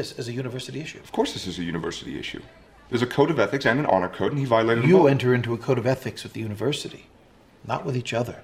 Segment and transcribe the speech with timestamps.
[0.00, 0.98] this as a university issue.
[1.00, 2.42] Of course, this is a university issue.
[2.88, 5.52] There's a code of ethics and an honor code, and he violated You enter into
[5.54, 7.06] a code of ethics with the university,
[7.66, 8.42] not with each other.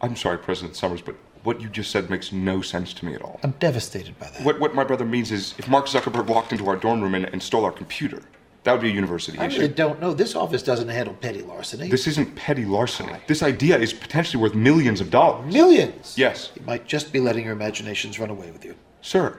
[0.00, 3.22] I'm sorry, President Summers, but what you just said makes no sense to me at
[3.22, 3.40] all.
[3.42, 4.44] I'm devastated by that.
[4.44, 7.24] What, what my brother means is if Mark Zuckerberg walked into our dorm room and,
[7.24, 8.22] and stole our computer,
[8.64, 9.60] that would be a university I issue.
[9.62, 10.12] really don't know.
[10.12, 11.88] This office doesn't handle petty larceny.
[11.88, 13.16] This isn't petty larceny.
[13.26, 15.52] This idea is potentially worth millions of dollars.
[15.52, 16.14] Millions.
[16.18, 16.50] Yes.
[16.54, 18.74] You might just be letting your imaginations run away with you.
[19.00, 19.38] Sir,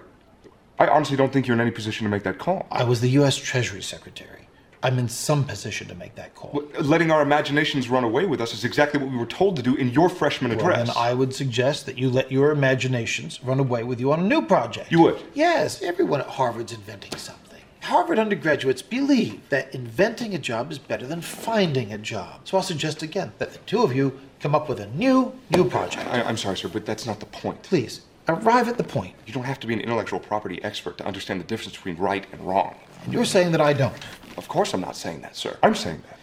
[0.79, 2.65] I honestly don't think you're in any position to make that call.
[2.71, 3.35] I was the U.S.
[3.35, 4.47] Treasury Secretary.
[4.81, 6.63] I'm in some position to make that call.
[6.79, 9.75] Letting our imaginations run away with us is exactly what we were told to do
[9.75, 10.87] in your freshman Well, address.
[10.87, 14.23] then I would suggest that you let your imaginations run away with you on a
[14.23, 14.89] new project.
[14.89, 15.21] You would?
[15.33, 17.59] Yes, everyone at Harvard's inventing something.
[17.81, 22.41] Harvard undergraduates believe that inventing a job is better than finding a job.
[22.47, 25.69] So I'll suggest again that the two of you come up with a new, new
[25.69, 26.07] project.
[26.07, 27.63] I, I'm sorry, sir, but that's not the point.
[27.63, 29.15] Please, arrive at the point.
[29.25, 32.25] You don't have to be an intellectual property expert to understand the difference between right
[32.31, 32.75] and wrong.
[33.03, 33.93] And you're saying that I don't.
[34.37, 35.57] Of course, I'm not saying that, sir.
[35.63, 36.19] I'm saying that.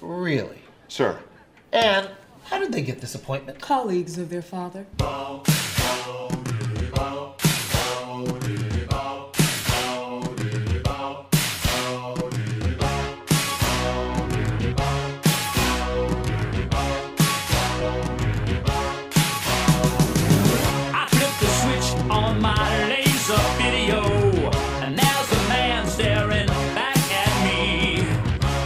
[0.00, 0.62] Really?
[0.88, 1.20] Sir,
[1.72, 2.08] And
[2.44, 3.60] how did they get this appointment?
[3.60, 4.86] Colleagues of their father.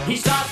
[0.07, 0.44] He starts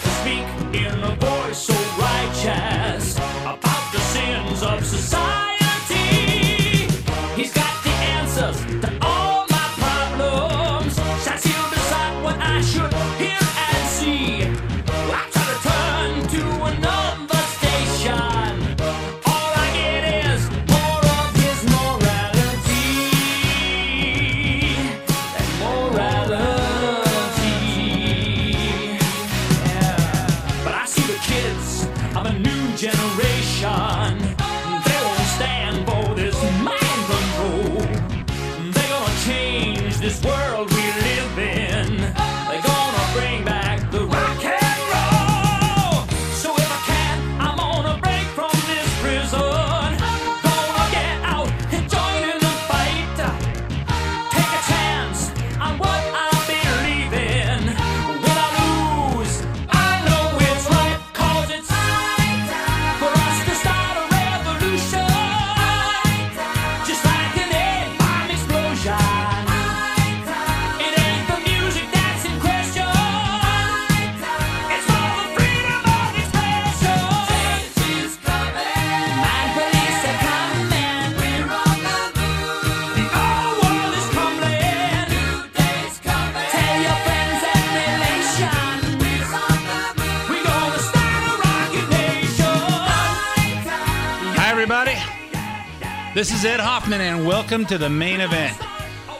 [94.85, 96.13] everybody.
[96.13, 98.57] This is Ed Hoffman, and welcome to the main event.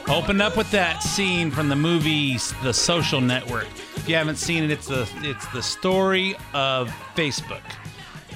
[0.08, 3.68] Opened up with that scene from the movie The Social Network.
[3.96, 7.62] If you haven't seen it, it's the it's the story of Facebook,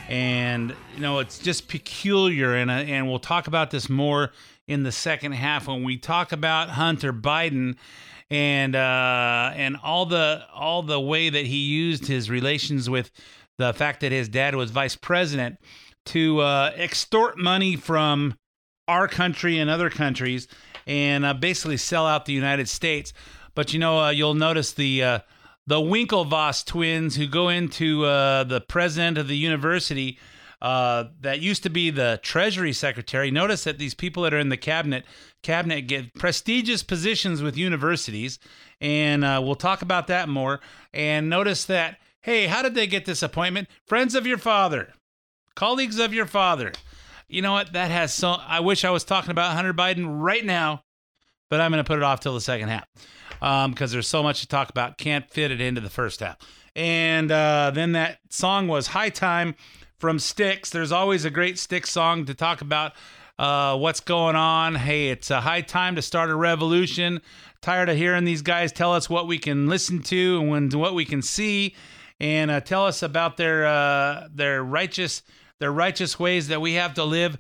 [0.09, 4.33] and you know it's just peculiar, and uh, and we'll talk about this more
[4.67, 7.77] in the second half when we talk about Hunter Biden
[8.31, 13.11] and uh, and all the all the way that he used his relations with
[13.59, 15.59] the fact that his dad was vice president
[16.09, 18.37] to uh, extort money from
[18.87, 20.49] our country and other countries
[20.87, 23.13] and uh, basically sell out the United States.
[23.55, 25.19] But you know, uh, you'll notice the uh,
[25.67, 30.19] the Winklevoss twins who go into uh, the president of the university
[30.63, 33.31] uh, that used to be the Treasury Secretary.
[33.31, 35.05] Notice that these people that are in the cabinet
[35.43, 38.39] cabinet get prestigious positions with universities,
[38.81, 40.61] and uh, we'll talk about that more.
[40.95, 43.69] And notice that hey, how did they get this appointment?
[43.87, 44.93] Friends of your father,
[45.59, 46.71] colleagues of your father.
[47.27, 47.73] You know what?
[47.73, 48.31] That has so.
[48.31, 50.85] I wish I was talking about Hunter Biden right now,
[51.51, 52.87] but I'm going to put it off till the second half
[53.69, 54.99] because there's so much to talk about.
[54.99, 56.37] Can't fit it into the first half.
[56.77, 59.57] And uh, then that song was High Time
[59.99, 60.71] from Styx.
[60.71, 62.93] There's always a great Styx song to talk about
[63.37, 64.77] uh, what's going on.
[64.77, 67.21] Hey, it's a high time to start a revolution.
[67.63, 70.95] Tired of hearing these guys tell us what we can listen to and when, what
[70.95, 71.75] we can see,
[72.21, 75.23] and uh, tell us about their uh, their righteous
[75.61, 77.39] their righteous ways that we have to live.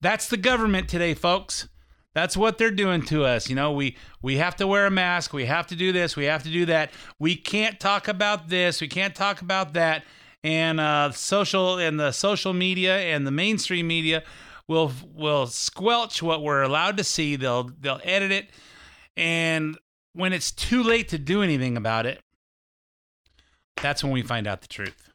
[0.00, 1.68] That's the government today, folks.
[2.14, 3.50] That's what they're doing to us.
[3.50, 5.32] You know, we we have to wear a mask.
[5.32, 6.16] We have to do this.
[6.16, 6.90] We have to do that.
[7.18, 8.80] We can't talk about this.
[8.80, 10.04] We can't talk about that.
[10.42, 14.22] And uh, social and the social media and the mainstream media
[14.66, 17.36] will will squelch what we're allowed to see.
[17.36, 18.50] They'll they'll edit it,
[19.16, 19.76] and
[20.14, 22.20] when it's too late to do anything about it,
[23.82, 25.05] that's when we find out the truth.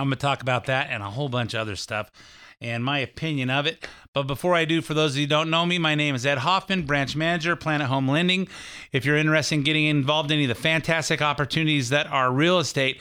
[0.00, 2.10] I'm going to talk about that and a whole bunch of other stuff
[2.60, 3.86] and my opinion of it.
[4.12, 6.26] But before I do, for those of you who don't know me, my name is
[6.26, 8.48] Ed Hoffman, branch manager, Planet Home Lending.
[8.92, 12.58] If you're interested in getting involved in any of the fantastic opportunities that are real
[12.58, 12.98] estate,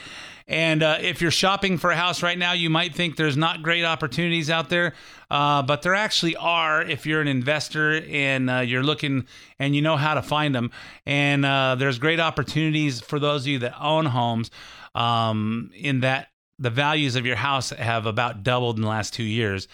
[0.48, 3.62] and uh, if you're shopping for a house right now, you might think there's not
[3.62, 4.94] great opportunities out there,
[5.30, 9.28] uh, but there actually are if you're an investor and uh, you're looking
[9.60, 10.72] and you know how to find them.
[11.06, 14.50] And uh, there's great opportunities for those of you that own homes
[14.95, 16.29] um, in that
[16.59, 19.67] the values of your house have about doubled in the last two years.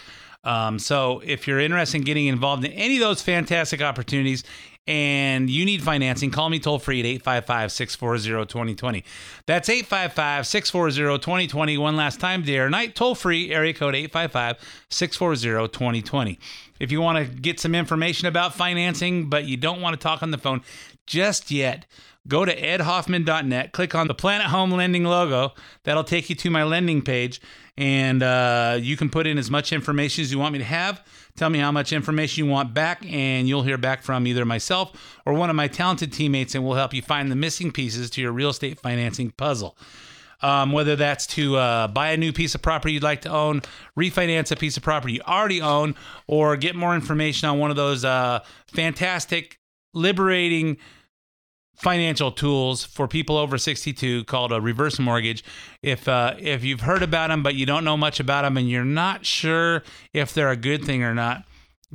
[0.43, 4.43] Um, so if you're interested in getting involved in any of those fantastic opportunities
[4.87, 9.03] and you need financing, call me toll free at 855 640 2020.
[9.47, 11.77] That's 855 640 2020.
[11.79, 16.39] One last time, day or night, toll free, area code 855 640 2020.
[16.79, 20.21] If you want to get some information about financing, but you don't want to talk
[20.21, 20.61] on the phone
[21.07, 21.87] just yet,
[22.27, 25.53] go to edhoffman.net, click on the Planet Home Lending logo.
[25.83, 27.39] That'll take you to my lending page,
[27.77, 31.03] and uh, you can put in as much information as you want me to have.
[31.35, 35.19] Tell me how much information you want back, and you'll hear back from either myself
[35.25, 38.21] or one of my talented teammates, and we'll help you find the missing pieces to
[38.21, 39.77] your real estate financing puzzle.
[40.41, 43.61] Um, whether that's to uh, buy a new piece of property you'd like to own,
[43.97, 45.95] refinance a piece of property you already own,
[46.27, 49.59] or get more information on one of those uh, fantastic,
[49.93, 50.77] liberating
[51.75, 55.43] financial tools for people over 62 called a reverse mortgage.
[55.81, 58.69] If uh, if you've heard about them but you don't know much about them and
[58.69, 59.83] you're not sure
[60.13, 61.43] if they're a good thing or not,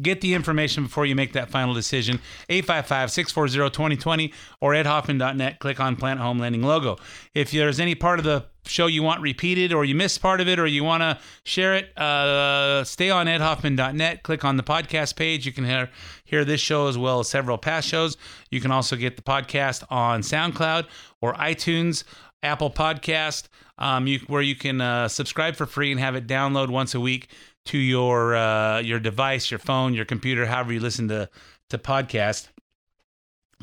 [0.03, 2.21] get the information before you make that final decision.
[2.49, 5.59] 855-640-2020 or edhoffman.net.
[5.59, 6.97] Click on Planet Home Lending logo.
[7.35, 10.49] If there's any part of the show you want repeated or you missed part of
[10.49, 14.23] it or you want to share it, uh, stay on edhoffman.net.
[14.23, 15.47] Click on the podcast page.
[15.47, 15.91] You can hear,
[16.25, 18.17] hear this show as well as several past shows.
[18.51, 20.87] You can also get the podcast on SoundCloud
[21.21, 22.05] or iTunes,
[22.43, 23.49] Apple Podcast,
[23.79, 27.01] um, you, where you can uh, subscribe for free and have it download once a
[27.01, 27.29] week
[27.67, 31.29] to your uh, your device, your phone, your computer, however you listen to
[31.69, 32.49] to podcast.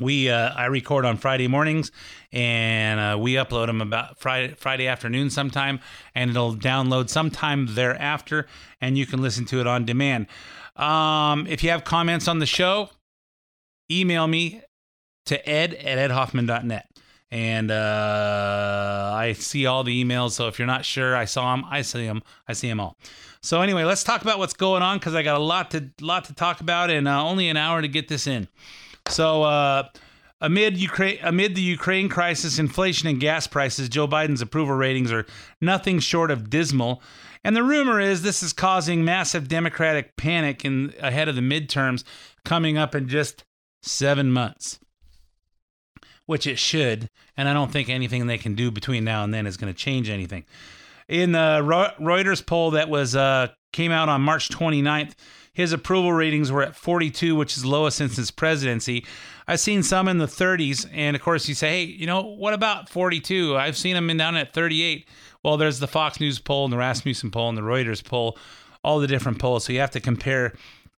[0.00, 1.90] We uh, I record on Friday mornings,
[2.32, 5.80] and uh, we upload them about Friday Friday afternoon sometime,
[6.14, 8.46] and it'll download sometime thereafter,
[8.80, 10.28] and you can listen to it on demand.
[10.76, 12.90] Um, if you have comments on the show,
[13.90, 14.62] email me
[15.26, 16.88] to ed at edhoffman.net.
[17.30, 20.32] And uh, I see all the emails.
[20.32, 21.64] So if you're not sure, I saw them.
[21.68, 22.22] I see them.
[22.46, 22.96] I see them all.
[23.42, 26.24] So anyway, let's talk about what's going on because I got a lot to lot
[26.24, 28.48] to talk about, and uh, only an hour to get this in.
[29.08, 29.88] So uh,
[30.40, 35.26] amid Ukraine, amid the Ukraine crisis, inflation, and gas prices, Joe Biden's approval ratings are
[35.60, 37.02] nothing short of dismal.
[37.44, 42.02] And the rumor is this is causing massive Democratic panic in ahead of the midterms
[42.44, 43.44] coming up in just
[43.82, 44.80] seven months
[46.28, 47.08] which it should.
[47.38, 49.78] And I don't think anything they can do between now and then is going to
[49.78, 50.44] change anything.
[51.08, 51.62] In the
[51.98, 55.14] Reuters poll that was uh, came out on March 29th,
[55.54, 59.06] his approval ratings were at 42, which is lowest since his presidency.
[59.46, 62.52] I've seen some in the 30s, and of course, you say, hey, you know, what
[62.52, 63.56] about 42?
[63.56, 65.08] I've seen them in down at 38.
[65.42, 68.36] Well, there's the Fox News poll, and the Rasmussen poll, and the Reuters poll,
[68.84, 69.64] all the different polls.
[69.64, 70.52] So you have to compare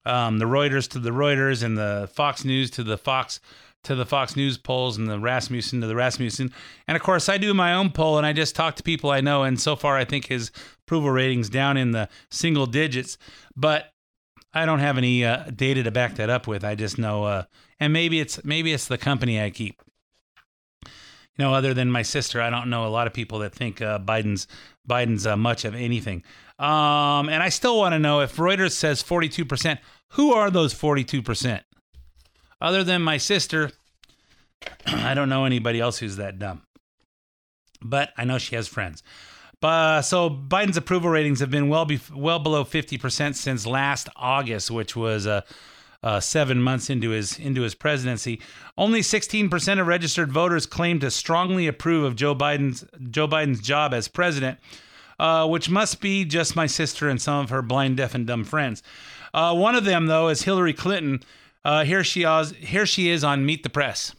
[0.05, 3.39] um, the Reuters to the Reuters and the Fox News to the Fox
[3.85, 6.53] to the Fox News polls and the Rasmussen to the Rasmussen.
[6.87, 9.21] And of course, I do my own poll and I just talk to people I
[9.21, 9.43] know.
[9.43, 10.51] And so far, I think his
[10.87, 13.17] approval rating's down in the single digits.
[13.57, 13.93] But
[14.53, 16.65] I don't have any uh, data to back that up with.
[16.65, 17.45] I just know, uh,
[17.79, 19.81] and maybe it's maybe it's the company I keep.
[20.85, 23.81] You know, other than my sister, I don't know a lot of people that think
[23.81, 24.47] uh, Biden's
[24.89, 26.25] Biden's uh, much of anything.
[26.59, 29.79] Um, and I still want to know if Reuters says 42%,
[30.11, 31.63] who are those 42%?
[32.61, 33.71] Other than my sister,
[34.87, 36.63] I don't know anybody else who's that dumb.
[37.83, 39.03] But I know she has friends.
[39.63, 44.97] So Biden's approval ratings have been well be, well below 50% since last August, which
[44.97, 45.43] was uh,
[46.03, 48.41] uh, seven months into his into his presidency.
[48.79, 53.93] Only 16% of registered voters claim to strongly approve of Joe Biden's Joe Biden's job
[53.93, 54.59] as president,
[55.19, 58.45] uh, which must be just my sister and some of her blind, deaf, and dumb
[58.45, 58.83] friends.
[59.33, 61.23] Uh, one of them, though, is Hillary Clinton,
[61.65, 62.53] uh, here she is.
[62.53, 64.15] Here she is on Meet the Press.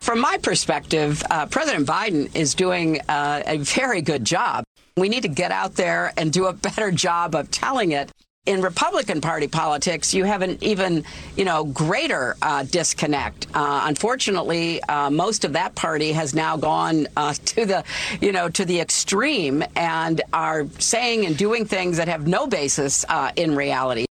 [0.00, 4.64] From my perspective, uh, President Biden is doing uh, a very good job.
[4.96, 8.10] We need to get out there and do a better job of telling it.
[8.46, 11.04] In Republican Party politics, you have an even,
[11.36, 13.46] you know, greater uh, disconnect.
[13.52, 17.84] Uh, unfortunately, uh, most of that party has now gone uh, to the,
[18.22, 23.04] you know, to the extreme and are saying and doing things that have no basis
[23.36, 24.06] in reality.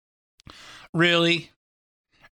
[0.93, 1.51] Really,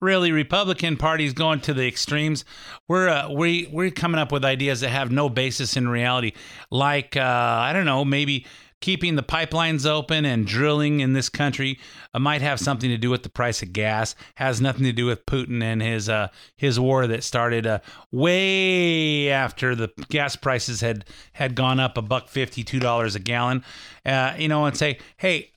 [0.01, 2.43] really Republican Party's going to the extremes.
[2.87, 6.33] We're uh, we we're coming up with ideas that have no basis in reality,
[6.69, 8.45] like uh, I don't know, maybe
[8.81, 11.79] keeping the pipelines open and drilling in this country
[12.15, 14.15] uh, might have something to do with the price of gas.
[14.35, 17.79] Has nothing to do with Putin and his uh, his war that started uh,
[18.11, 23.19] way after the gas prices had had gone up a buck fifty, two dollars a
[23.19, 23.63] gallon.
[24.05, 25.51] Uh, you know, and say, hey,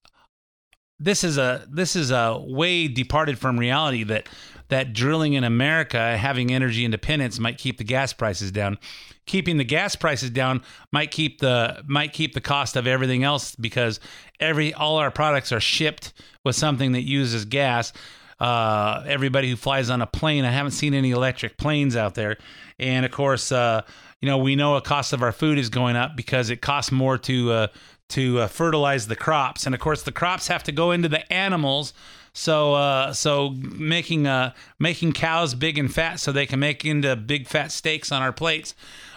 [1.05, 4.29] this is a this is a way departed from reality that
[4.69, 8.79] that drilling in America, having energy independence, might keep the gas prices down.
[9.27, 13.55] Keeping the gas prices down might keep the might keep the cost of everything else
[13.55, 14.01] because
[14.41, 17.93] every all our products are shipped with something that uses gas.
[18.41, 22.37] Uh, everybody who flies on a plane, I haven't seen any electric planes out there,
[22.79, 23.83] and of course, uh,
[24.21, 26.91] you know we know a cost of our food is going up because it costs
[26.91, 27.67] more to uh,
[28.15, 31.31] to uh, fertilize the crops, and of course the crops have to go into the
[31.33, 31.93] animals.
[32.33, 37.15] So, uh, so making uh, making cows big and fat so they can make into
[37.17, 38.75] big fat steaks on our plates,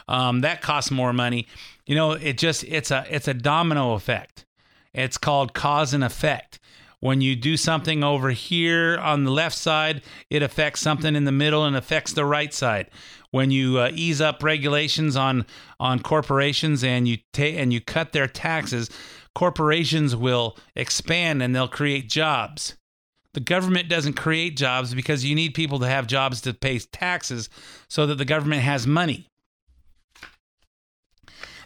[0.08, 1.48] um, that costs more money.
[1.86, 4.46] You know, it just it's a it's a domino effect.
[4.94, 6.60] It's called cause and effect.
[7.00, 10.02] When you do something over here on the left side,
[10.32, 12.90] it affects something in the middle and affects the right side.
[13.32, 15.46] When you uh, ease up regulations on
[15.80, 18.90] on corporations and you take and you cut their taxes,
[19.36, 22.76] corporations will expand and they'll create jobs.
[23.34, 27.50] The government doesn't create jobs because you need people to have jobs to pay taxes
[27.88, 29.28] so that the government has money.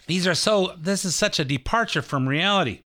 [0.06, 2.82] These are so, this is such a departure from reality.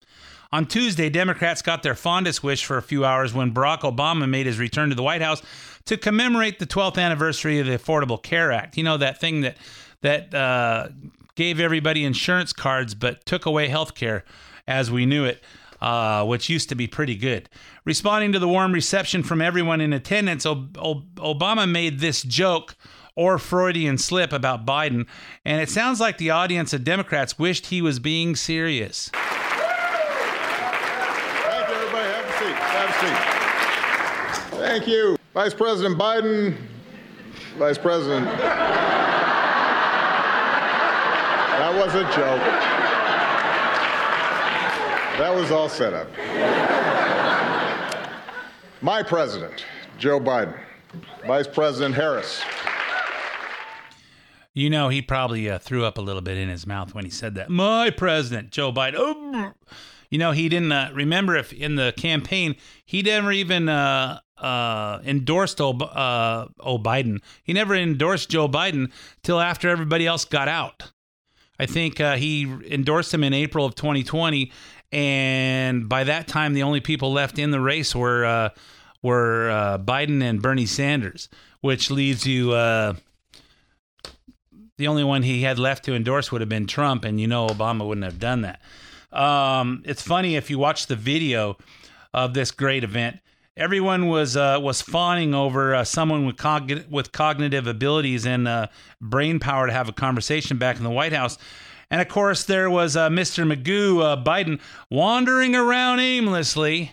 [0.52, 4.46] On Tuesday, Democrats got their fondest wish for a few hours when Barack Obama made
[4.46, 5.42] his return to the White House
[5.86, 8.76] to commemorate the 12th anniversary of the Affordable Care Act.
[8.76, 9.56] You know, that thing that,
[10.02, 10.88] that uh,
[11.34, 14.24] gave everybody insurance cards but took away health care
[14.68, 15.42] as we knew it.
[15.78, 17.50] Uh, which used to be pretty good.
[17.84, 22.76] Responding to the warm reception from everyone in attendance, Ob- Ob- Obama made this joke
[23.14, 25.06] or Freudian slip about Biden,
[25.44, 29.10] and it sounds like the audience of Democrats wished he was being serious.
[29.12, 29.28] Thank
[31.68, 32.08] you, everybody.
[32.08, 32.56] Have a seat.
[32.56, 34.58] Have a seat.
[34.58, 35.18] Thank you.
[35.36, 36.56] Vice President Biden,
[37.58, 38.24] Vice President.
[41.58, 42.40] That was a joke.
[45.18, 46.08] That was all set up.
[48.80, 49.66] My president,
[49.98, 50.58] Joe Biden.
[51.26, 52.42] Vice President Harris.
[54.54, 57.10] You know, he probably uh, threw up a little bit in his mouth when he
[57.10, 57.50] said that.
[57.50, 58.94] My president, Joe Biden.
[58.96, 59.52] Oh,
[60.08, 65.00] you know, he didn't uh, remember if in the campaign he never even uh, uh,
[65.04, 66.46] endorsed o, uh,
[66.78, 67.20] Biden.
[67.42, 68.90] He never endorsed Joe Biden
[69.22, 70.92] till after everybody else got out.
[71.58, 74.52] I think uh, he endorsed him in April of 2020,
[74.92, 78.48] and by that time, the only people left in the race were uh,
[79.02, 81.28] were uh, Biden and Bernie Sanders,
[81.60, 82.52] which leaves you.
[82.52, 82.94] Uh,
[84.78, 87.46] the only one he had left to endorse would have been Trump, and you know
[87.46, 88.60] Obama wouldn't have done that.
[89.12, 91.56] Um, it's funny if you watch the video
[92.12, 93.20] of this great event.
[93.58, 98.66] Everyone was uh, was fawning over uh, someone with cog- with cognitive abilities and uh,
[99.00, 101.38] brain power to have a conversation back in the White House.
[101.90, 103.50] And of course, there was uh, Mr.
[103.50, 104.60] Magoo uh, Biden
[104.90, 106.92] wandering around aimlessly.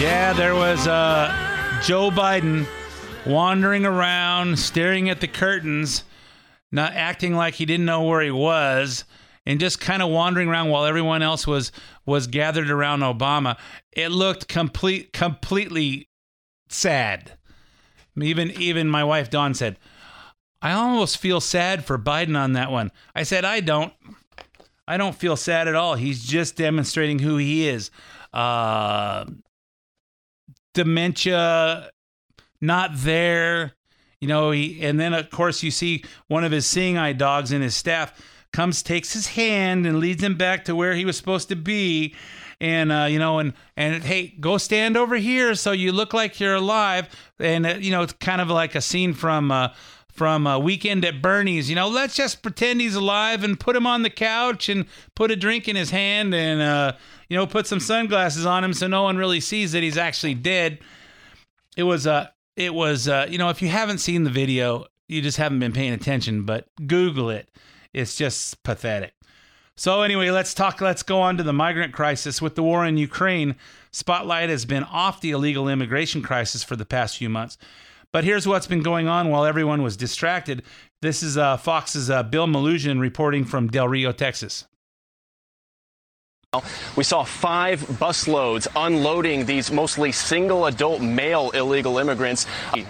[0.00, 2.66] Yeah, there was uh, Joe Biden
[3.24, 6.02] wandering around, staring at the curtains,
[6.72, 9.04] not acting like he didn't know where he was,
[9.46, 11.72] and just kind of wandering around while everyone else was
[12.06, 13.56] was gathered around Obama.
[13.92, 16.08] It looked complete completely
[16.68, 17.32] sad.
[18.20, 19.78] Even even my wife Dawn said,
[20.62, 23.92] "I almost feel sad for Biden on that one." I said, "I don't.
[24.86, 25.94] I don't feel sad at all.
[25.94, 27.90] He's just demonstrating who he is."
[28.32, 29.24] Uh,
[30.74, 31.90] dementia
[32.60, 33.74] not there
[34.20, 37.52] you know he and then of course you see one of his seeing eye dogs
[37.52, 38.12] in his staff
[38.52, 42.14] comes takes his hand and leads him back to where he was supposed to be
[42.60, 46.38] and uh, you know and and hey go stand over here so you look like
[46.40, 47.08] you're alive
[47.38, 49.68] and uh, you know it's kind of like a scene from uh,
[50.20, 51.70] from a weekend at Bernie's.
[51.70, 54.84] You know, let's just pretend he's alive and put him on the couch and
[55.14, 56.92] put a drink in his hand and, uh,
[57.30, 60.34] you know, put some sunglasses on him so no one really sees that he's actually
[60.34, 60.78] dead.
[61.74, 65.22] It was, uh, it was, uh, you know, if you haven't seen the video, you
[65.22, 67.48] just haven't been paying attention, but Google it.
[67.92, 69.14] It's just pathetic.
[69.76, 70.80] So, anyway, let's talk.
[70.80, 72.42] Let's go on to the migrant crisis.
[72.42, 73.56] With the war in Ukraine,
[73.92, 77.56] spotlight has been off the illegal immigration crisis for the past few months.
[78.12, 80.64] But here's what's been going on while everyone was distracted.
[81.00, 84.66] This is uh, Fox's uh, Bill Melugin reporting from Del Rio, Texas.
[86.96, 92.44] We saw five busloads unloading these mostly single adult male illegal immigrants.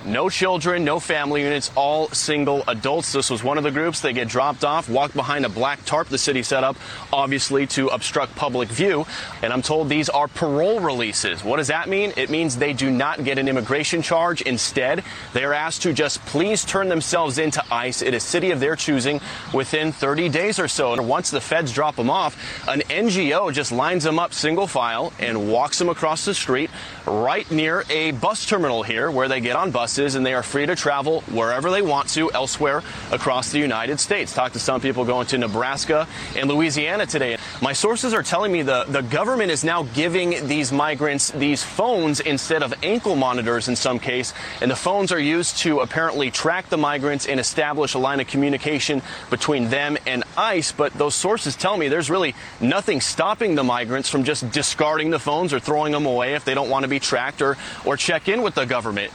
[0.07, 3.13] No children, no family units, all single adults.
[3.13, 4.01] This was one of the groups.
[4.01, 6.79] They get dropped off, walk behind a black tarp the city set up,
[7.13, 9.05] obviously to obstruct public view.
[9.43, 11.45] And I'm told these are parole releases.
[11.45, 12.15] What does that mean?
[12.17, 14.41] It means they do not get an immigration charge.
[14.41, 18.61] Instead, they are asked to just please turn themselves into ICE in a city of
[18.61, 19.21] their choosing
[19.53, 20.95] within 30 days or so.
[20.95, 25.13] And once the feds drop them off, an NGO just lines them up single file
[25.19, 26.71] and walks them across the street
[27.07, 30.67] right near a bus terminal here where they get on buses and they are free
[30.67, 34.35] to travel wherever they want to elsewhere across the United States.
[34.35, 37.37] Talked to some people going to Nebraska and Louisiana today.
[37.63, 42.21] My sources are telling me the, the government is now giving these migrants these phones
[42.21, 44.33] instead of ankle monitors in some case.
[44.61, 48.27] And the phones are used to apparently track the migrants and establish a line of
[48.27, 50.73] communication between them and ICE.
[50.73, 55.19] But those sources tell me there's really nothing stopping the migrants from just discarding the
[55.19, 57.57] phones or throwing them away if they don't want to be tracked or,
[57.87, 59.13] or check in with the government.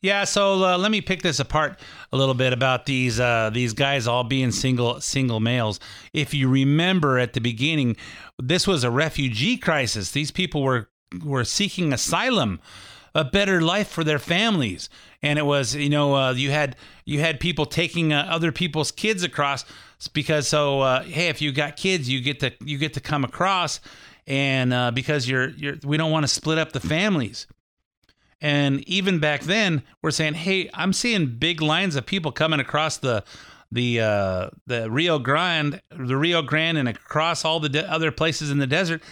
[0.00, 1.80] Yeah, so uh, let me pick this apart
[2.12, 5.80] a little bit about these uh, these guys all being single single males.
[6.12, 7.96] If you remember at the beginning,
[8.38, 10.10] this was a refugee crisis.
[10.10, 10.90] These people were
[11.24, 12.60] were seeking asylum,
[13.14, 14.90] a better life for their families,
[15.22, 16.76] and it was you know uh, you had
[17.06, 19.64] you had people taking uh, other people's kids across
[20.08, 23.24] because so uh, hey if you got kids you get to you get to come
[23.24, 23.80] across
[24.26, 27.46] and uh, because you're you're we don't want to split up the families.
[28.40, 32.98] And even back then, we're saying, "Hey, I'm seeing big lines of people coming across
[32.98, 33.24] the
[33.70, 38.50] the uh, the Rio Grande, the Rio Grande, and across all the de- other places
[38.50, 39.02] in the desert.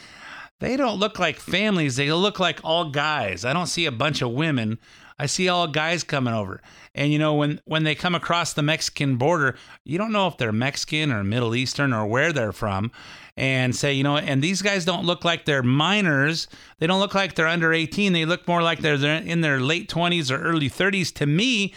[0.60, 1.96] They don't look like families.
[1.96, 3.44] They look like all guys.
[3.44, 4.78] I don't see a bunch of women.
[5.22, 6.60] I see all guys coming over.
[6.96, 10.36] And you know, when when they come across the Mexican border, you don't know if
[10.36, 12.90] they're Mexican or Middle Eastern or where they're from.
[13.36, 16.48] And say, you know, and these guys don't look like they're minors.
[16.80, 18.12] They don't look like they're under 18.
[18.12, 21.72] They look more like they're in their late 20s or early 30s to me.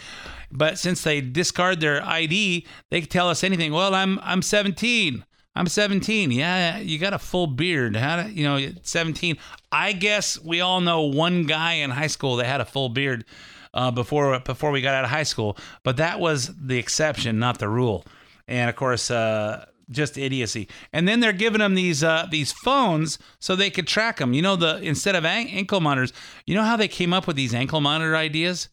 [0.50, 3.72] But since they discard their ID, they can tell us anything.
[3.72, 5.24] Well, I'm I'm 17.
[5.56, 6.30] I'm 17.
[6.30, 7.96] Yeah, you got a full beard.
[7.96, 9.38] How do, you know, 17.
[9.72, 13.24] I guess we all know one guy in high school that had a full beard
[13.72, 17.58] uh, before before we got out of high school, but that was the exception, not
[17.58, 18.04] the rule.
[18.46, 20.68] And of course, uh, just idiocy.
[20.92, 24.34] And then they're giving them these uh, these phones so they could track them.
[24.34, 26.12] You know, the instead of an- ankle monitors,
[26.44, 28.68] you know how they came up with these ankle monitor ideas,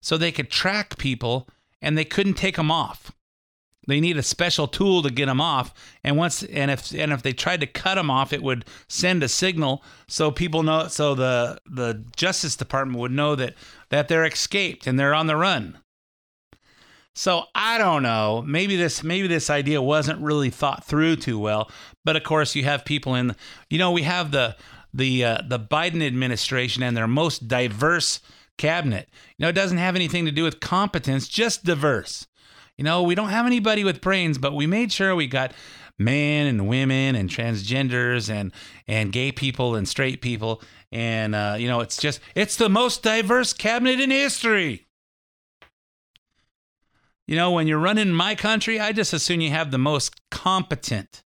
[0.00, 1.48] so they could track people
[1.80, 3.12] and they couldn't take them off.
[3.86, 7.22] They need a special tool to get them off, and once and if and if
[7.22, 11.14] they tried to cut them off, it would send a signal so people know so
[11.14, 13.54] the the Justice Department would know that
[13.88, 15.78] that they're escaped and they're on the run.
[17.14, 18.42] So I don't know.
[18.46, 21.70] Maybe this maybe this idea wasn't really thought through too well.
[22.04, 23.36] But of course, you have people in.
[23.68, 24.56] You know, we have the
[24.94, 28.20] the uh, the Biden administration and their most diverse
[28.56, 29.08] cabinet.
[29.36, 32.26] You know, it doesn't have anything to do with competence, just diverse.
[32.78, 35.52] You know, we don't have anybody with brains, but we made sure we got
[35.98, 38.52] men and women and transgenders and
[38.86, 40.62] and gay people and straight people.
[40.90, 44.86] And uh, you know it's just it's the most diverse cabinet in history.
[47.26, 51.22] You know when you're running my country i just assume you have the most competent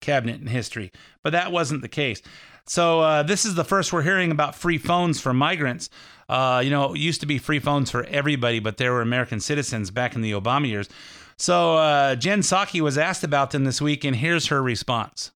[0.00, 0.92] cabinet in history.
[1.22, 2.22] But that wasn't the case
[2.66, 5.88] so uh, this is the first we're hearing about free phones for migrants.
[6.28, 9.38] Uh, you know it used to be free phones for everybody but there were american
[9.38, 10.88] citizens back in the obama years.
[11.36, 15.30] So uh, jen psaki was asked about them this week and here's her response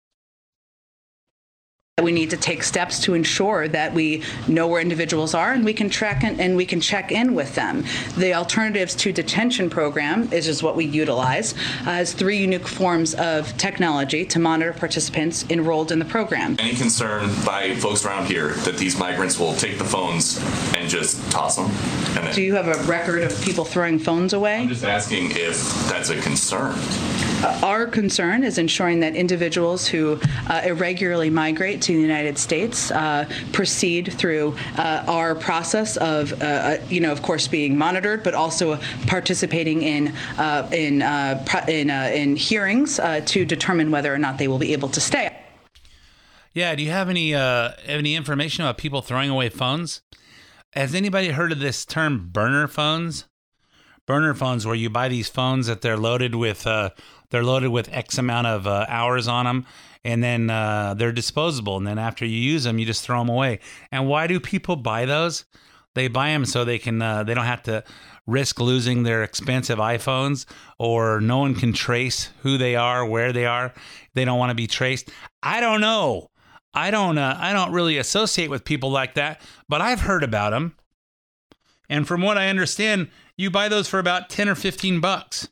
[2.02, 5.74] We need to take steps to ensure that we know where individuals are and we
[5.74, 7.84] can track in, and we can check in with them.
[8.16, 13.14] The Alternatives to Detention program is just what we utilize uh, has three unique forms
[13.14, 16.56] of technology to monitor participants enrolled in the program.
[16.58, 20.38] Any concern by folks around here that these migrants will take the phones
[20.76, 21.66] and just toss them?
[22.16, 24.56] And then, Do you have a record of people throwing phones away?
[24.56, 26.74] I'm just asking if that's a concern.
[27.42, 33.26] Our concern is ensuring that individuals who uh, irregularly migrate to the United States uh,
[33.52, 38.34] proceed through uh, our process of, uh, uh, you know, of course, being monitored, but
[38.34, 41.00] also participating in uh, in
[41.68, 45.34] in, in hearings to determine whether or not they will be able to stay.
[46.52, 50.02] Yeah, do you have any any information about people throwing away phones?
[50.74, 53.26] Has anybody heard of this term burner phones?
[54.06, 56.90] Burner phones where you buy these phones that they're loaded with uh
[57.30, 59.66] they're loaded with X amount of uh, hours on them
[60.04, 63.28] and then uh, they're disposable and then after you use them you just throw them
[63.28, 63.60] away.
[63.90, 65.44] And why do people buy those?
[65.94, 67.84] They buy them so they can uh, they don't have to
[68.26, 70.46] risk losing their expensive iPhones
[70.78, 73.74] or no one can trace who they are, where they are.
[74.14, 75.10] They don't want to be traced.
[75.42, 76.30] I don't know.
[76.72, 80.50] I don't uh, I don't really associate with people like that, but I've heard about
[80.50, 80.76] them.
[81.88, 85.48] And from what I understand, you buy those for about 10 or 15 bucks.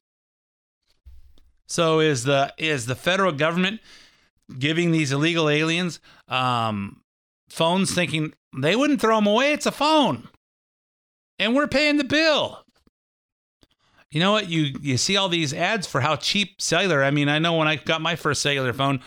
[1.69, 3.81] So is the is the federal government
[4.59, 7.03] giving these illegal aliens um,
[7.51, 9.53] phones thinking they wouldn't throw them away?
[9.53, 10.29] It's a phone.
[11.39, 12.65] And we're paying the bill.
[14.11, 14.49] You know what?
[14.49, 17.05] You you see all these ads for how cheap cellular.
[17.05, 19.01] I mean, I know when I got my first cellular phone,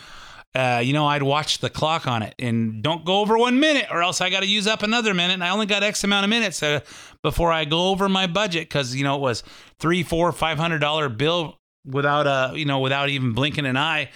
[0.54, 3.88] uh, you know, I'd watch the clock on it and don't go over one minute,
[3.90, 5.34] or else I got to use up another minute.
[5.34, 6.82] And I only got X amount of minutes uh,
[7.24, 9.44] before I go over my budget because you know it was
[9.80, 14.10] three, four, five hundred dollar bill without a you know without even blinking an eye.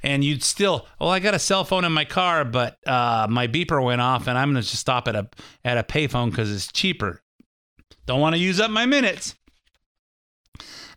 [0.00, 3.48] And you'd still, well, I got a cell phone in my car, but uh, my
[3.48, 5.28] beeper went off, and I'm gonna just stop at a
[5.64, 7.20] at a payphone because it's cheaper.
[8.06, 9.34] Don't want to use up my minutes.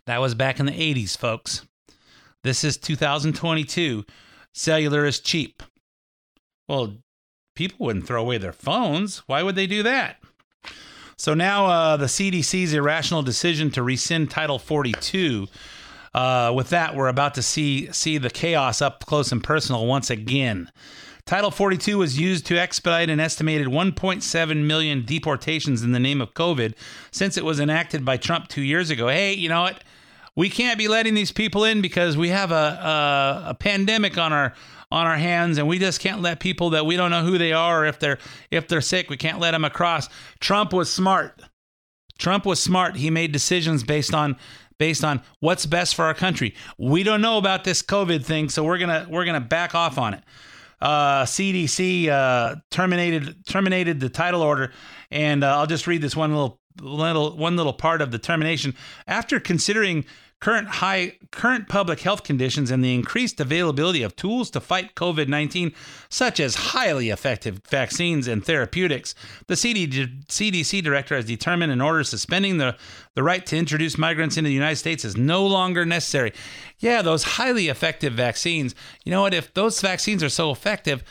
[0.06, 1.66] That was back in the 80s, folks.
[2.42, 4.04] This is 2022.
[4.54, 5.62] Cellular is cheap.
[6.68, 6.96] Well,
[7.54, 9.18] people wouldn't throw away their phones.
[9.26, 10.16] Why would they do that?
[11.16, 15.46] So now uh, the CDC's irrational decision to rescind Title 42.
[16.14, 20.10] Uh, with that, we're about to see see the chaos up close and personal once
[20.10, 20.70] again.
[21.24, 26.34] Title 42 was used to expedite an estimated 1.7 million deportations in the name of
[26.34, 26.74] COVID
[27.12, 29.08] since it was enacted by Trump two years ago.
[29.08, 29.84] Hey, you know what?
[30.34, 34.32] We can't be letting these people in because we have a, a, a pandemic on
[34.32, 34.54] our
[34.90, 37.52] on our hands and we just can't let people that we don't know who they
[37.52, 38.18] are or if they're
[38.50, 40.06] if they're sick we can't let them across
[40.38, 41.40] trump was smart
[42.18, 44.36] trump was smart he made decisions based on
[44.78, 46.54] based on what's best for our country.
[46.78, 50.14] We don't know about this covid thing so we're gonna we're gonna back off on
[50.14, 50.24] it.
[50.80, 54.72] Uh, CDC uh, terminated terminated the title order,
[55.12, 58.74] and uh, I'll just read this one little little one little part of the termination.
[59.06, 60.04] After considering
[60.42, 65.72] current high current public health conditions and the increased availability of tools to fight COVID-19
[66.08, 69.14] such as highly effective vaccines and therapeutics
[69.46, 72.76] the CDC director has determined an order suspending the
[73.14, 76.32] the right to introduce migrants into the United States is no longer necessary.
[76.78, 78.74] Yeah those highly effective vaccines.
[79.04, 79.34] You know what?
[79.34, 81.04] If those vaccines are so effective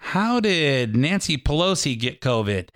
[0.00, 2.70] how did Nancy Pelosi get COVID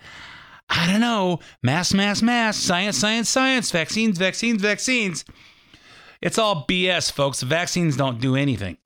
[0.75, 1.39] I don't know.
[1.61, 2.57] Mass, mass, mass.
[2.57, 3.69] Science, science, science.
[3.69, 5.23] Vaccines, vaccines, vaccines.
[6.19, 7.43] It's all BS, folks.
[7.43, 8.77] Vaccines don't do anything.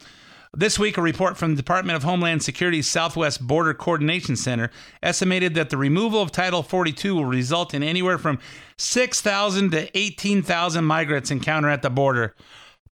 [0.53, 4.69] This week, a report from the Department of Homeland Security's Southwest Border Coordination Center
[5.01, 8.39] estimated that the removal of Title 42 will result in anywhere from
[8.77, 12.35] 6,000 to 18,000 migrants encounter at the border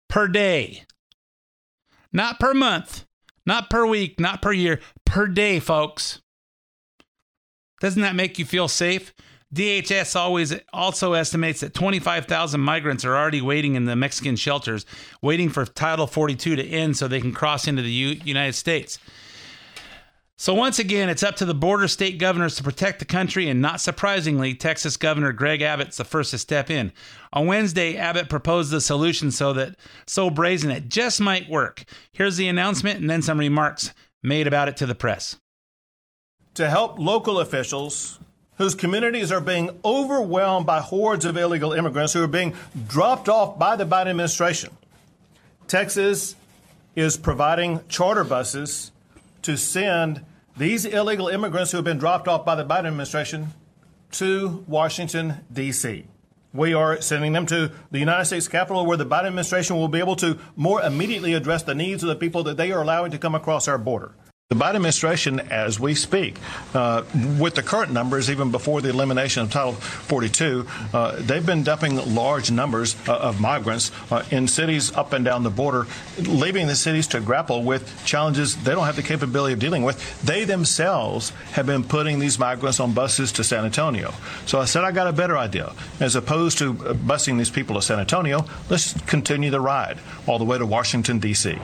[0.07, 0.83] per day.
[2.13, 3.05] Not per month,
[3.45, 6.21] not per week, not per year, per day, folks.
[7.85, 9.13] Doesn't that make you feel safe?
[9.53, 14.87] DHS always also estimates that 25,000 migrants are already waiting in the Mexican shelters,
[15.21, 18.97] waiting for Title 42 to end so they can cross into the U- United States.
[20.35, 23.61] So once again, it's up to the border state governors to protect the country, and
[23.61, 26.91] not surprisingly, Texas Governor Greg Abbott's the first to step in.
[27.33, 29.75] On Wednesday, Abbott proposed a solution so that
[30.07, 31.83] so brazen it just might work.
[32.13, 33.93] Here's the announcement and then some remarks
[34.23, 35.37] made about it to the press.
[36.55, 38.17] To help local officials
[38.57, 42.53] whose communities are being overwhelmed by hordes of illegal immigrants who are being
[42.87, 44.71] dropped off by the Biden administration.
[45.67, 46.35] Texas
[46.95, 48.93] is providing charter buses
[49.41, 50.21] to send
[50.55, 53.49] these illegal immigrants who have been dropped off by the Biden administration
[54.11, 56.05] to Washington, D.C.
[56.53, 59.99] We are sending them to the United States Capitol where the Biden administration will be
[59.99, 63.17] able to more immediately address the needs of the people that they are allowing to
[63.17, 64.13] come across our border.
[64.49, 66.37] The Biden administration, as we speak,
[66.75, 67.01] uh,
[67.39, 72.13] with the current numbers, even before the elimination of Title 42, uh, they've been dumping
[72.13, 75.87] large numbers uh, of migrants uh, in cities up and down the border,
[76.19, 80.21] leaving the cities to grapple with challenges they don't have the capability of dealing with.
[80.21, 84.13] They themselves have been putting these migrants on buses to San Antonio.
[84.45, 85.73] So I said, I got a better idea.
[85.99, 90.37] As opposed to uh, busing these people to San Antonio, let's continue the ride all
[90.37, 91.57] the way to Washington, D.C.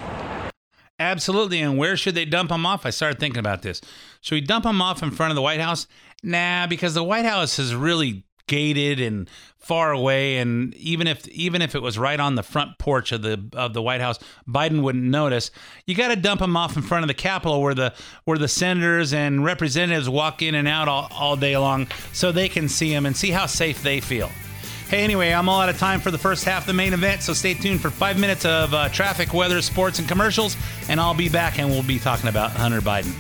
[1.02, 1.60] Absolutely.
[1.60, 2.86] And where should they dump them off?
[2.86, 3.82] I started thinking about this.
[4.22, 5.88] Should we dump them off in front of the White House?
[6.22, 11.62] Nah, because the White House is really gated and far away and even if even
[11.62, 14.82] if it was right on the front porch of the of the White House Biden
[14.82, 15.52] wouldn't notice
[15.86, 17.94] you got to dump them off in front of the Capitol where the
[18.26, 22.50] where the senators and representatives walk in and out all, all day long so they
[22.50, 24.30] can see them and see how safe they feel
[24.92, 27.22] Hey, anyway, I'm all out of time for the first half of the main event,
[27.22, 30.58] so stay tuned for five minutes of uh, traffic, weather, sports, and commercials,
[30.90, 33.16] and I'll be back and we'll be talking about Hunter Biden.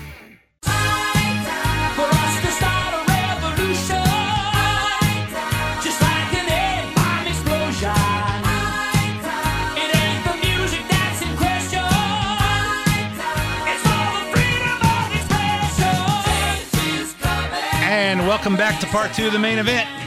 [17.83, 20.00] And welcome back to part two of the main event.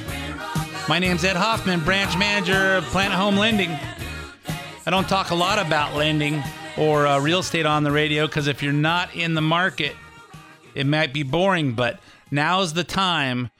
[0.86, 3.70] My name's Ed Hoffman, branch manager of Planet Home Lending.
[4.84, 6.42] I don't talk a lot about lending
[6.76, 9.96] or uh, real estate on the radio because if you're not in the market,
[10.74, 13.50] it might be boring, but now's the time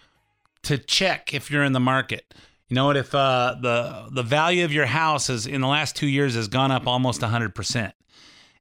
[0.64, 2.34] to check if you're in the market.
[2.68, 2.98] You know what?
[2.98, 6.48] If uh, the the value of your house is in the last two years has
[6.48, 7.94] gone up almost 100 percent,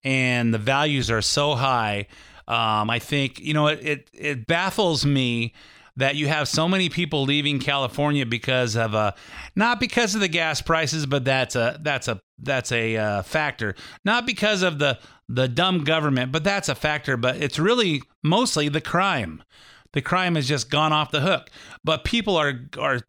[0.06, 2.08] and the values are so high,
[2.48, 5.54] um, I think you know it, it it baffles me
[5.98, 9.12] that you have so many people leaving California because of uh
[9.56, 13.76] not because of the gas prices, but that's a that's a that's a uh, factor.
[14.04, 17.18] Not because of the the dumb government, but that's a factor.
[17.18, 19.44] But it's really mostly the crime.
[19.94, 21.50] The crime has just gone off the hook.
[21.84, 23.00] But people are are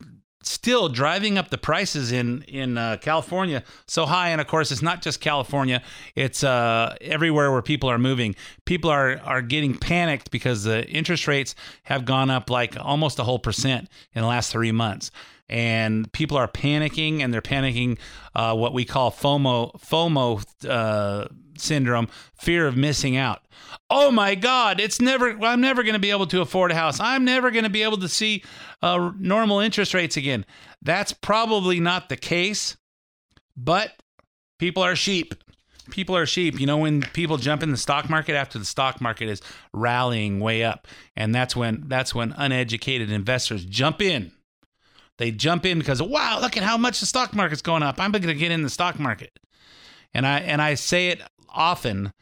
[0.44, 4.82] still driving up the prices in in uh, California so high, and of course, it's
[4.82, 5.82] not just California;
[6.14, 8.34] it's uh, everywhere where people are moving.
[8.64, 11.54] People are are getting panicked because the interest rates
[11.84, 15.10] have gone up like almost a whole percent in the last three months.
[15.48, 17.98] And people are panicking, and they're panicking
[18.34, 21.28] uh, what we call FOMO FOMO uh,
[21.58, 23.42] syndrome, fear of missing out.
[23.90, 25.30] Oh my God, it's never.
[25.44, 26.98] I'm never going to be able to afford a house.
[27.00, 28.42] I'm never going to be able to see
[28.82, 30.44] uh, normal interest rates again.
[30.82, 32.76] That's probably not the case,
[33.56, 33.92] but
[34.58, 35.34] people are sheep.
[35.90, 36.58] People are sheep.
[36.58, 40.40] You know, when people jump in the stock market after the stock market is rallying
[40.40, 44.32] way up, and that's when that's when uneducated investors jump in.
[45.18, 48.00] They jump in because wow, look at how much the stock market's going up.
[48.00, 49.38] I'm going to get in the stock market,
[50.12, 52.12] and I and I say it often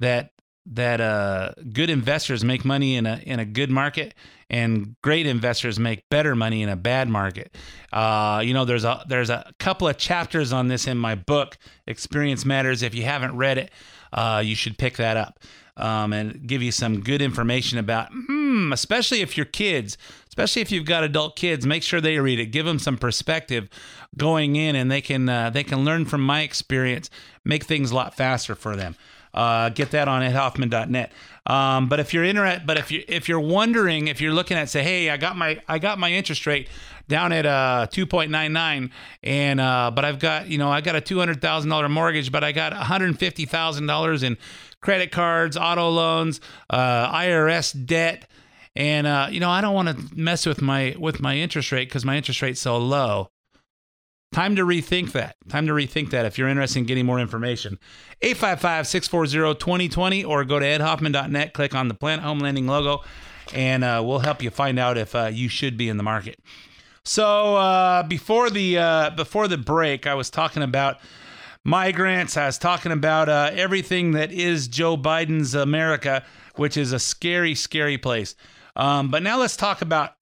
[0.00, 0.32] that
[0.66, 4.14] that uh, good investors make money in a in a good market,
[4.48, 7.56] and great investors make better money in a bad market.
[7.92, 11.56] Uh, you know, there's a there's a couple of chapters on this in my book,
[11.86, 12.82] Experience Matters.
[12.82, 13.70] If you haven't read it,
[14.12, 15.38] uh, you should pick that up
[15.76, 19.96] um, and give you some good information about, hmm, especially if your kids,
[20.30, 22.46] especially if you've got adult kids, make sure they read it.
[22.46, 23.68] Give them some perspective
[24.16, 27.10] going in, and they can uh, they can learn from my experience,
[27.44, 28.94] make things a lot faster for them.
[29.34, 31.12] Uh, get that on edhoffman.net.
[31.46, 34.68] Um, but if you're interested, but if you if you're wondering, if you're looking at
[34.68, 36.68] say, hey, I got my I got my interest rate
[37.08, 38.90] down at uh 2.99,
[39.24, 42.30] and uh, but I've got you know I got a two hundred thousand dollar mortgage,
[42.30, 44.38] but I got one hundred fifty thousand dollars in
[44.80, 48.29] credit cards, auto loans, uh, IRS debt.
[48.76, 51.88] And uh, you know, I don't want to mess with my with my interest rate
[51.88, 53.30] because my interest rate's so low.
[54.32, 55.34] Time to rethink that.
[55.48, 57.80] Time to rethink that if you're interested in getting more information.
[58.22, 63.02] 855 640 2020 or go to edhoffman.net, click on the Planet Home Lending logo,
[63.52, 66.38] and uh, we'll help you find out if uh, you should be in the market.
[67.04, 71.00] So uh, before the uh, before the break, I was talking about
[71.64, 72.36] migrants.
[72.36, 77.56] I was talking about uh, everything that is Joe Biden's America, which is a scary,
[77.56, 78.36] scary place.
[78.76, 80.14] Um, but now let's talk about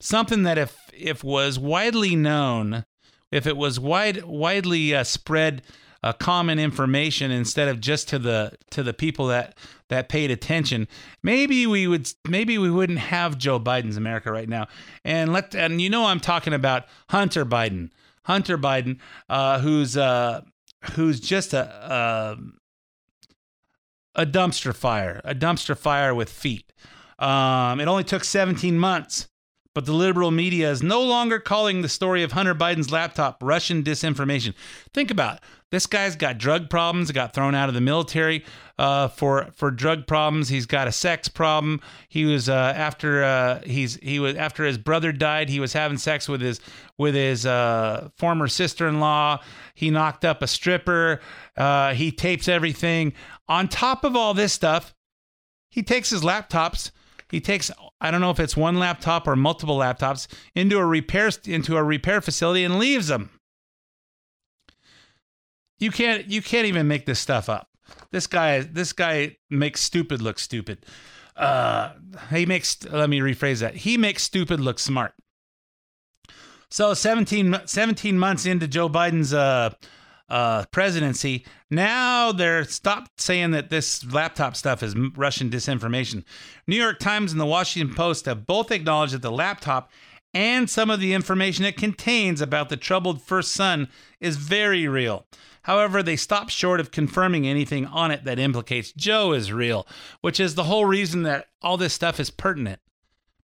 [0.00, 2.84] something that if if was widely known
[3.30, 5.62] if it was wide widely uh, spread
[6.02, 9.56] uh, common information instead of just to the to the people that
[9.88, 10.86] that paid attention
[11.22, 14.66] maybe we would maybe we wouldn't have Joe Biden's America right now.
[15.04, 17.90] And let and you know I'm talking about Hunter Biden.
[18.24, 18.98] Hunter Biden
[19.28, 20.42] uh, who's uh
[20.92, 22.36] who's just a,
[24.14, 26.72] a a dumpster fire a dumpster fire with feet
[27.24, 29.28] um, it only took 17 months
[29.74, 33.82] but the liberal media is no longer calling the story of Hunter Biden's laptop Russian
[33.82, 34.54] disinformation.
[34.92, 35.42] Think about it.
[35.72, 38.44] This guy's got drug problems, got thrown out of the military
[38.78, 40.48] uh, for for drug problems.
[40.48, 41.80] He's got a sex problem.
[42.08, 45.48] He was uh, after uh, he's he was after his brother died.
[45.48, 46.60] He was having sex with his
[46.96, 49.40] with his uh, former sister in law.
[49.74, 51.20] He knocked up a stripper.
[51.56, 53.12] Uh, he tapes everything.
[53.48, 54.94] On top of all this stuff,
[55.68, 56.92] he takes his laptops
[57.34, 57.68] he takes
[58.00, 61.82] I don't know if it's one laptop or multiple laptops into a repair into a
[61.82, 63.28] repair facility and leaves them.
[65.80, 67.70] You can't you can't even make this stuff up.
[68.12, 70.86] This guy this guy makes stupid look stupid.
[71.36, 71.94] Uh,
[72.30, 73.74] he makes let me rephrase that.
[73.74, 75.14] He makes stupid look smart.
[76.70, 79.74] So 17, 17 months into Joe Biden's uh,
[80.28, 86.24] uh, presidency, now they're stopped saying that this laptop stuff is Russian disinformation.
[86.66, 89.90] New York Times and the Washington Post have both acknowledged that the laptop
[90.32, 93.88] and some of the information it contains about the troubled first son
[94.20, 95.26] is very real.
[95.62, 99.86] However, they stop short of confirming anything on it that implicates Joe is real,
[100.20, 102.80] which is the whole reason that all this stuff is pertinent.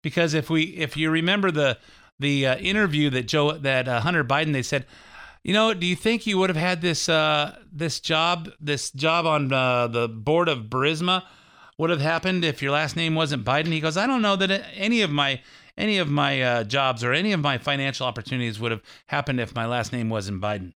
[0.02, 1.78] Because if we, if you remember the
[2.20, 4.86] the uh, interview that Joe that uh, Hunter Biden, they said,
[5.44, 9.26] you know, do you think you would have had this uh, this job this job
[9.26, 11.24] on uh, the board of Burisma
[11.78, 13.68] would have happened if your last name wasn't Biden?
[13.68, 15.42] He goes, I don't know that any of my
[15.78, 19.56] any of my uh, jobs or any of my financial opportunities would have happened if
[19.56, 20.74] my last name wasn't Biden.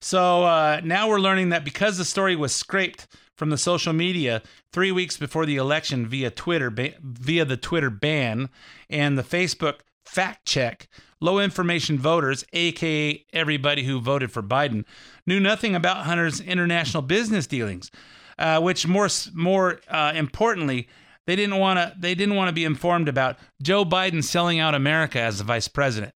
[0.00, 4.42] So uh, now we're learning that because the story was scraped from the social media
[4.72, 8.48] three weeks before the election via Twitter, ba- via the Twitter ban
[8.90, 10.88] and the Facebook fact check,
[11.20, 14.84] low information voters, aka everybody who voted for Biden,
[15.26, 17.90] knew nothing about Hunter's international business dealings.
[18.38, 20.86] Uh, which more more uh, importantly,
[21.26, 24.76] they didn't want to they didn't want to be informed about Joe Biden selling out
[24.76, 26.14] America as the vice president.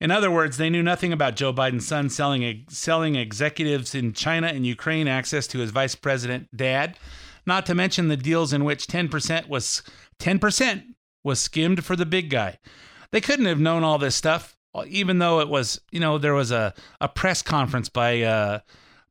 [0.00, 4.48] In other words, they knew nothing about Joe Biden's son selling selling executives in China
[4.48, 6.96] and Ukraine access to his vice president dad,
[7.46, 9.82] not to mention the deals in which 10% was
[10.18, 12.58] 10% was skimmed for the big guy.
[13.14, 14.50] They couldn't have known all this stuff
[14.88, 18.58] even though it was, you know, there was a, a press conference by uh,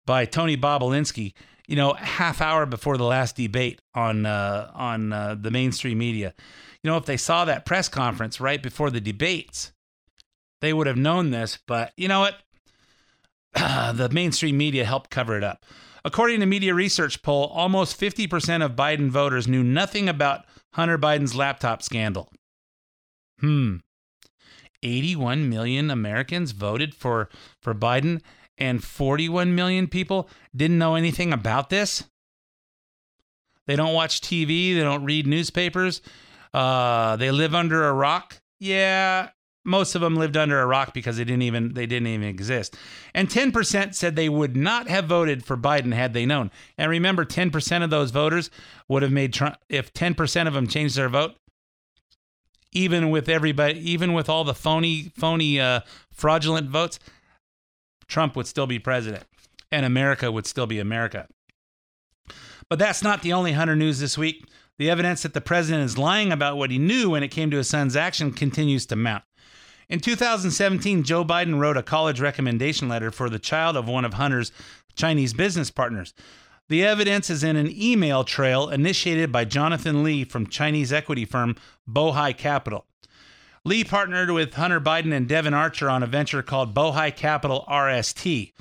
[0.06, 1.32] by Tony Bobulinski
[1.68, 6.34] you know, half hour before the last debate on uh, on uh, the mainstream media.
[6.84, 9.72] You know, if they saw that press conference right before the debates,
[10.62, 11.58] they would have known this.
[11.66, 12.36] But you know what?
[13.54, 15.66] the mainstream media helped cover it up.
[16.06, 21.34] According to media research poll, almost 50% of Biden voters knew nothing about Hunter Biden's
[21.34, 22.30] laptop scandal.
[23.40, 23.78] Hmm.
[24.84, 27.30] 81 million Americans voted for
[27.62, 28.22] for Biden
[28.58, 32.04] and 41 million people didn't know anything about this.
[33.66, 36.02] They don't watch TV, they don't read newspapers,
[36.54, 38.42] uh, they live under a rock.
[38.60, 39.30] Yeah,
[39.66, 42.76] most of them lived under a rock because they didn't even they didn't even exist.
[43.14, 46.52] And 10% said they would not have voted for Biden had they known.
[46.78, 48.50] And remember 10% of those voters
[48.88, 51.36] would have made Trump if 10% of them changed their vote
[52.74, 55.80] even with everybody even with all the phony phony uh,
[56.12, 57.00] fraudulent votes
[58.08, 59.24] Trump would still be president
[59.74, 61.28] and America would still be America.
[62.70, 64.46] But that's not the only Hunter news this week.
[64.78, 67.58] The evidence that the president is lying about what he knew when it came to
[67.58, 69.24] his son's action continues to mount.
[69.90, 74.14] In 2017, Joe Biden wrote a college recommendation letter for the child of one of
[74.14, 74.52] Hunter's
[74.96, 76.14] Chinese business partners.
[76.70, 81.56] The evidence is in an email trail initiated by Jonathan Li from Chinese equity firm
[81.90, 82.86] Bohai Capital.
[83.66, 88.54] Li partnered with Hunter Biden and Devon Archer on a venture called Bohai Capital RST.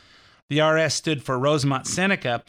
[0.49, 2.43] The RS stood for Rosemont Seneca.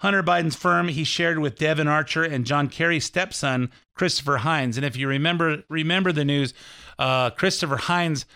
[0.00, 4.76] Hunter Biden's firm he shared with Devon Archer and John Kerry's stepson Christopher Heinz.
[4.76, 6.52] And if you remember remember the news,
[6.98, 8.26] uh, Christopher Heinz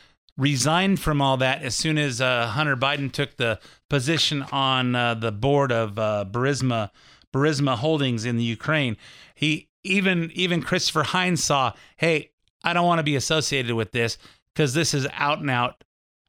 [0.40, 5.14] resigned from all that as soon as uh, Hunter Biden took the position on uh,
[5.14, 6.90] the board of uh, Burisma
[7.32, 8.96] Burisma Holdings in the Ukraine.
[9.34, 12.30] He even even Christopher Heinz saw, hey,
[12.64, 14.16] I don't want to be associated with this
[14.54, 15.84] because this is out and out,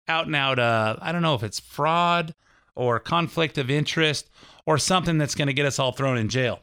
[0.09, 0.59] out and out.
[0.59, 2.35] Uh, I don't know if it's fraud
[2.75, 4.29] or conflict of interest
[4.65, 6.59] or something that's going to get us all thrown in jail.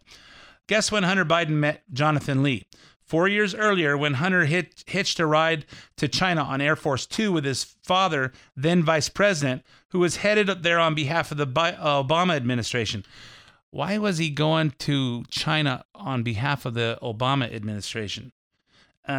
[0.67, 2.67] Guess when Hunter Biden met Jonathan Li?
[3.09, 5.65] Four years earlier, when Hunter hit, hitched a ride
[5.97, 10.51] to China on Air Force Two with his father, then vice president, who was headed
[10.51, 13.07] up there on behalf of the Obama administration.
[13.71, 18.33] Why was he going to China on behalf of the Obama administration?
[19.07, 19.15] Uh,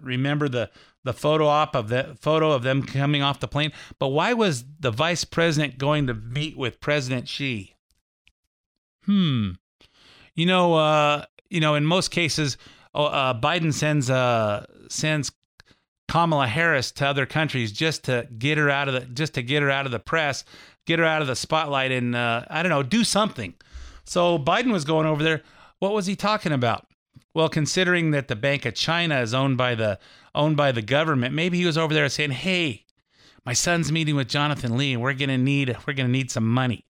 [0.00, 0.70] remember the
[1.02, 3.72] the photo op of the photo of them coming off the plane.
[3.98, 7.74] But why was the vice president going to meet with President Xi?
[9.04, 9.50] Hmm.
[10.34, 11.24] You know, uh,
[11.56, 12.58] you know, in most cases,
[12.94, 15.32] oh, uh, Biden sends uh, sends
[16.06, 19.62] Kamala Harris to other countries just to get her out of the just to get
[19.62, 20.44] her out of the press,
[20.84, 23.54] get her out of the spotlight, and uh, I don't know, do something.
[24.04, 25.42] So Biden was going over there.
[25.78, 26.86] What was he talking about?
[27.32, 29.98] Well, considering that the Bank of China is owned by the
[30.34, 32.84] owned by the government, maybe he was over there saying, "Hey,
[33.46, 36.84] my son's meeting with Jonathan Li, and we're gonna need we're gonna need some money."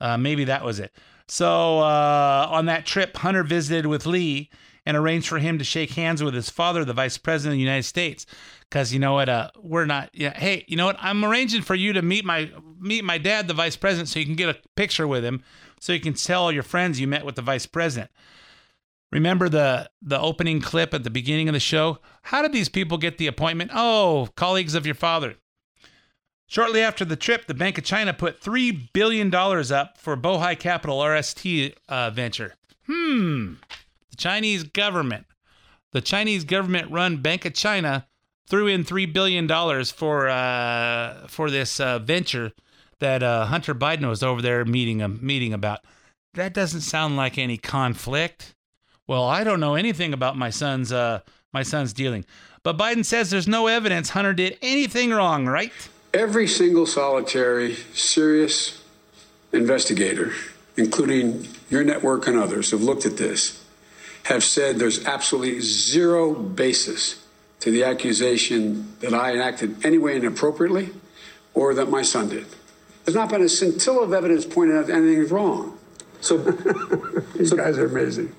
[0.00, 0.92] Uh, maybe that was it.
[1.28, 4.50] So uh, on that trip, Hunter visited with Li
[4.86, 7.62] and arranged for him to shake hands with his father, the Vice President of the
[7.62, 8.24] United States.
[8.68, 10.10] Because you know what, uh, we're not.
[10.14, 10.96] Yeah, hey, you know what?
[10.98, 12.50] I'm arranging for you to meet my
[12.80, 15.42] meet my dad, the Vice President, so you can get a picture with him,
[15.80, 18.10] so you can tell your friends you met with the Vice President.
[19.12, 21.98] Remember the the opening clip at the beginning of the show?
[22.22, 23.70] How did these people get the appointment?
[23.74, 25.36] Oh, colleagues of your father.
[26.50, 30.98] Shortly after the trip, the Bank of China put $3 billion up for Bohai Capital
[30.98, 32.54] RST uh, venture.
[32.86, 33.54] Hmm.
[34.10, 35.26] The Chinese government,
[35.92, 38.06] the Chinese government run Bank of China
[38.48, 39.46] threw in $3 billion
[39.84, 42.52] for, uh, for this uh, venture
[42.98, 45.80] that uh, Hunter Biden was over there meeting, a meeting about.
[46.32, 48.54] That doesn't sound like any conflict.
[49.06, 51.20] Well, I don't know anything about my son's uh,
[51.52, 52.24] my son's dealing.
[52.62, 55.72] But Biden says there's no evidence Hunter did anything wrong, right?
[56.14, 58.82] Every single solitary serious
[59.52, 60.32] investigator
[60.78, 63.62] including your network and others, have looked at this,
[64.24, 67.22] have said there's absolutely zero basis
[67.60, 70.90] to the accusation that I acted any way inappropriately
[71.52, 72.46] or that my son did.
[73.04, 75.76] There's not been a scintilla of evidence pointing out that anything wrong.
[76.20, 76.36] So
[77.34, 78.34] these guys are amazing.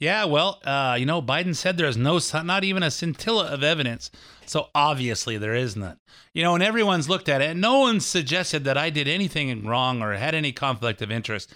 [0.00, 4.10] Yeah, well, uh, you know, Biden said there's no, not even a scintilla of evidence.
[4.46, 5.98] So obviously there is none.
[6.32, 9.66] You know, and everyone's looked at it, and no one suggested that I did anything
[9.66, 11.52] wrong or had any conflict of interest.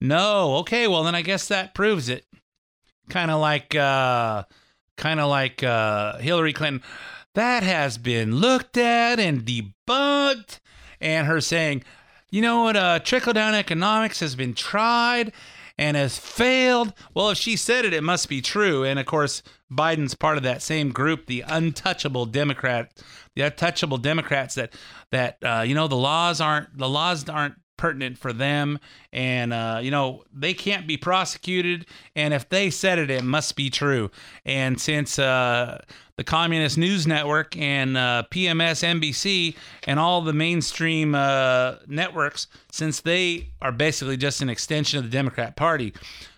[0.00, 2.24] No, okay, well then I guess that proves it.
[3.08, 4.44] Kind of like, uh,
[4.96, 6.82] kind of like uh, Hillary Clinton.
[7.34, 10.60] That has been looked at and debunked,
[11.00, 11.82] and her saying,
[12.30, 15.32] you know what, uh, trickle down economics has been tried
[15.80, 16.92] and has failed.
[17.14, 18.84] Well, if she said it, it must be true.
[18.84, 23.02] And of course, Biden's part of that same group, the untouchable Democrat,
[23.34, 24.74] the untouchable Democrats that
[25.10, 28.78] that uh, you know the laws aren't the laws aren't pertinent for them.
[29.12, 31.86] And uh, you know they can't be prosecuted.
[32.14, 34.10] And if they said it it must be true.
[34.44, 35.82] And since uh,
[36.16, 39.56] the communist news network and uh, pms nbc
[39.86, 45.10] and all the mainstream uh, networks since they are basically just an extension of the
[45.10, 45.94] democrat party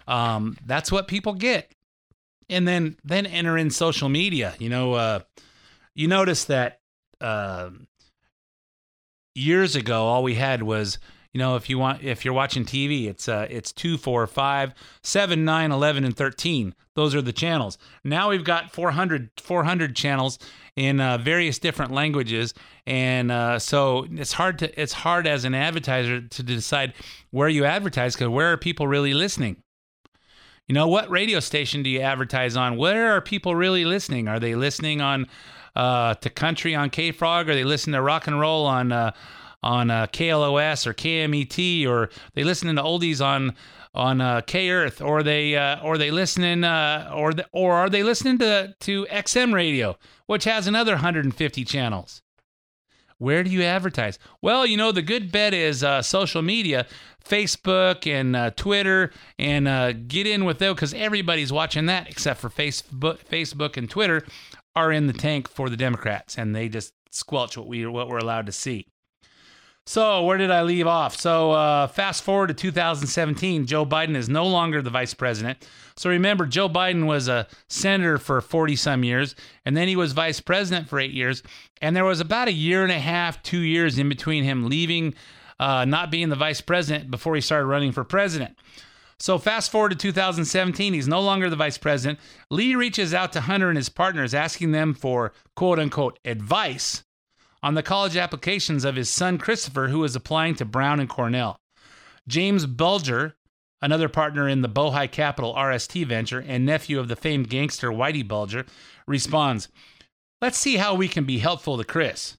[0.06, 1.72] um, that's what people get.
[2.48, 4.54] And then then enter in social media.
[4.58, 5.20] You know uh,
[5.94, 6.80] you notice that
[7.20, 7.70] uh,
[9.34, 10.98] years ago all we had was
[11.32, 14.74] you know if you want if you're watching tv it's uh it's 2 4 5
[15.02, 17.78] 7 9 11 and 13 those are the channels.
[18.04, 20.38] Now we've got 400 400 channels
[20.76, 22.52] in uh, various different languages.
[22.86, 26.92] And uh, so it's hard to it's hard as an advertiser to decide
[27.30, 29.56] where you advertise because where are people really listening?
[30.68, 32.76] You know what radio station do you advertise on?
[32.76, 34.28] Where are people really listening?
[34.28, 35.26] Are they listening on
[35.74, 37.48] uh, to country on k-frog?
[37.48, 39.12] Are they listening to rock and roll on uh,
[39.62, 43.54] on uh, KLOS or KMET, or they listening to oldies on
[43.94, 47.90] on uh, K Earth, or they uh, or they listening uh, or the, or are
[47.90, 49.96] they listening to to XM Radio,
[50.26, 52.22] which has another 150 channels?
[53.18, 54.18] Where do you advertise?
[54.40, 56.86] Well, you know the good bet is uh, social media,
[57.24, 62.40] Facebook and uh, Twitter, and uh, get in with those because everybody's watching that except
[62.40, 64.26] for Facebook, Facebook and Twitter
[64.74, 68.18] are in the tank for the Democrats, and they just squelch what we what we're
[68.18, 68.88] allowed to see.
[69.84, 71.18] So, where did I leave off?
[71.18, 75.66] So, uh, fast forward to 2017, Joe Biden is no longer the vice president.
[75.96, 80.12] So, remember, Joe Biden was a senator for 40 some years, and then he was
[80.12, 81.42] vice president for eight years.
[81.80, 85.14] And there was about a year and a half, two years in between him leaving,
[85.58, 88.56] uh, not being the vice president before he started running for president.
[89.18, 92.20] So, fast forward to 2017, he's no longer the vice president.
[92.50, 97.02] Li reaches out to Hunter and his partners, asking them for quote unquote advice
[97.62, 101.58] on the college applications of his son Christopher, who is applying to Brown and Cornell.
[102.26, 103.36] James Bulger,
[103.80, 108.26] another partner in the Bohai Capital RST venture and nephew of the famed gangster Whitey
[108.26, 108.64] Bulger,
[109.06, 109.68] responds,
[110.40, 112.36] Let's see how we can be helpful to Chris.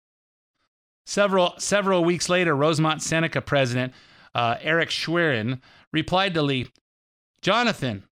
[1.05, 3.93] Several, several weeks later, Rosemont Seneca president
[4.35, 5.61] uh, Eric Schwerin
[5.91, 6.67] replied to Li,
[7.41, 8.03] Jonathan,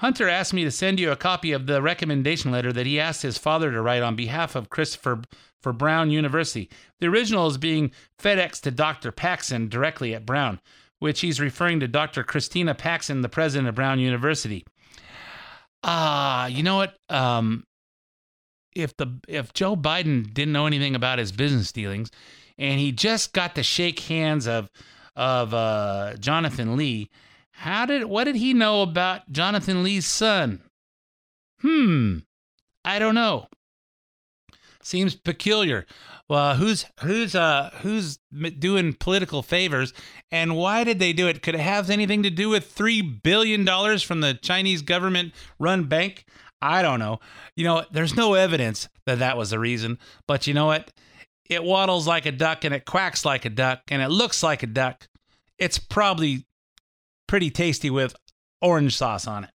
[0.00, 3.20] Hunter asked me to send you a copy of the recommendation letter that he asked
[3.20, 5.20] his father to write on behalf of Christopher
[5.60, 6.70] for Brown University.
[7.00, 9.12] The original is being FedEx to Dr.
[9.12, 10.58] Paxson directly at Brown,
[11.00, 12.24] which he's referring to Dr.
[12.24, 14.64] Christina Paxson, the president of Brown University.
[15.84, 16.96] Ah, uh, you know what?
[17.10, 17.64] Um,
[18.74, 22.10] if the if Joe Biden didn't know anything about his business dealings,
[22.56, 24.70] and he just got to shake hands of
[25.14, 27.10] of uh, Jonathan Li,
[27.60, 30.62] how did what did he know about Jonathan Li's son?
[31.60, 32.20] Hmm,
[32.86, 33.48] I don't know.
[34.82, 35.84] Seems peculiar.
[36.26, 38.18] Well, who's who's uh who's
[38.58, 39.92] doing political favors,
[40.32, 41.42] and why did they do it?
[41.42, 46.24] Could it have anything to do with three billion dollars from the Chinese government-run bank?
[46.62, 47.20] I don't know.
[47.56, 50.90] You know, there's no evidence that that was the reason, but you know what?
[51.50, 54.62] It waddles like a duck and it quacks like a duck and it looks like
[54.62, 55.08] a duck.
[55.58, 56.46] It's probably
[57.30, 58.16] pretty tasty with
[58.60, 59.50] orange sauce on it.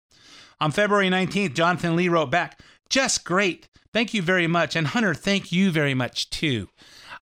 [0.59, 2.59] On February 19th, Jonathan Li wrote back,
[2.89, 3.69] just great.
[3.93, 4.75] Thank you very much.
[4.75, 6.67] And Hunter, thank you very much too.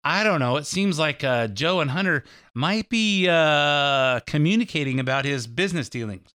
[0.03, 0.57] I don't know.
[0.57, 2.23] It seems like uh, Joe and Hunter
[2.53, 6.29] might be uh, communicating about his business dealings.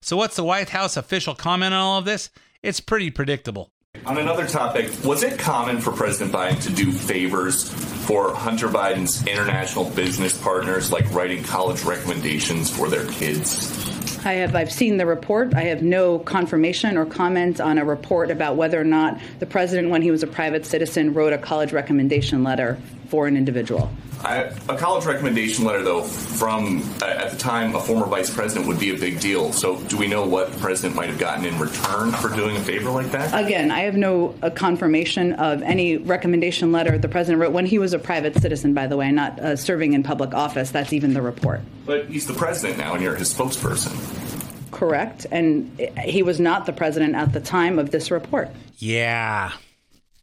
[0.00, 2.30] So, what's the White House official comment on all of this?
[2.62, 3.73] It's pretty predictable.
[4.06, 7.70] On another topic, was it common for President Biden to do favors
[8.06, 14.26] for Hunter Biden's international business partners, like writing college recommendations for their kids?
[14.26, 15.54] I have I've seen the report.
[15.54, 19.88] I have no confirmation or comment on a report about whether or not the president,
[19.88, 22.76] when he was a private citizen, wrote a college recommendation letter
[23.08, 23.90] for an individual.
[24.24, 28.66] I, a college recommendation letter, though, from uh, at the time a former vice president
[28.66, 29.52] would be a big deal.
[29.52, 32.60] So, do we know what the president might have gotten in return for doing a
[32.60, 33.38] favor like that?
[33.38, 37.78] Again, I have no uh, confirmation of any recommendation letter the president wrote when he
[37.78, 40.70] was a private citizen, by the way, not uh, serving in public office.
[40.70, 41.60] That's even the report.
[41.84, 43.92] But he's the president now, and you're his spokesperson.
[44.70, 45.26] Correct.
[45.30, 48.50] And he was not the president at the time of this report.
[48.78, 49.52] Yeah.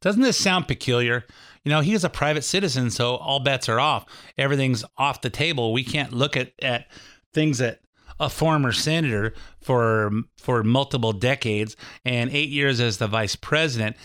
[0.02, 1.26] Doesn't this sound peculiar?
[1.64, 4.06] You know, he is a private citizen, so all bets are off.
[4.38, 5.74] Everything's off the table.
[5.74, 6.88] We can't look at, at
[7.34, 7.80] things that
[8.20, 13.96] a former senator for for multiple decades and eight years as the vice president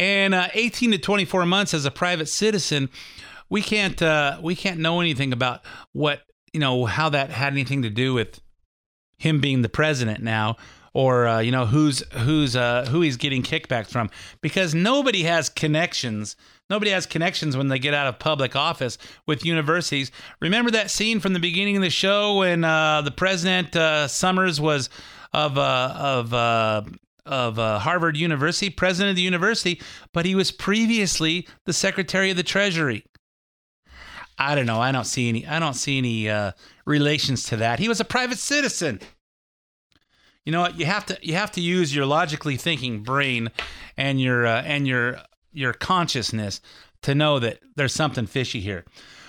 [0.00, 2.88] and uh, 18 to 24 months as a private citizen
[3.48, 5.60] we can't uh, we can't know anything about
[5.92, 6.22] what
[6.52, 8.40] you know how that had anything to do with
[9.16, 10.56] him being the president now
[10.94, 15.48] or uh, you know who's who's uh, who he's getting kickbacks from because nobody has
[15.48, 16.36] connections
[16.68, 21.20] nobody has connections when they get out of public office with universities remember that scene
[21.20, 24.90] from the beginning of the show when uh, the president uh, summers was
[25.32, 26.82] of uh, of uh,
[27.24, 29.80] of Harvard University, president of the university,
[30.12, 33.04] but he was previously the secretary of the Treasury.
[34.38, 34.80] I don't know.
[34.80, 35.46] I don't see any.
[35.46, 36.52] I don't see any
[36.84, 37.78] relations to that.
[37.78, 39.00] He was a private citizen
[40.44, 40.78] you know what?
[40.78, 43.50] You have to you have to use your logically thinking brain
[43.96, 45.18] and your uh, and your
[45.52, 46.60] your consciousness
[47.02, 48.84] to know that there's something fishy here.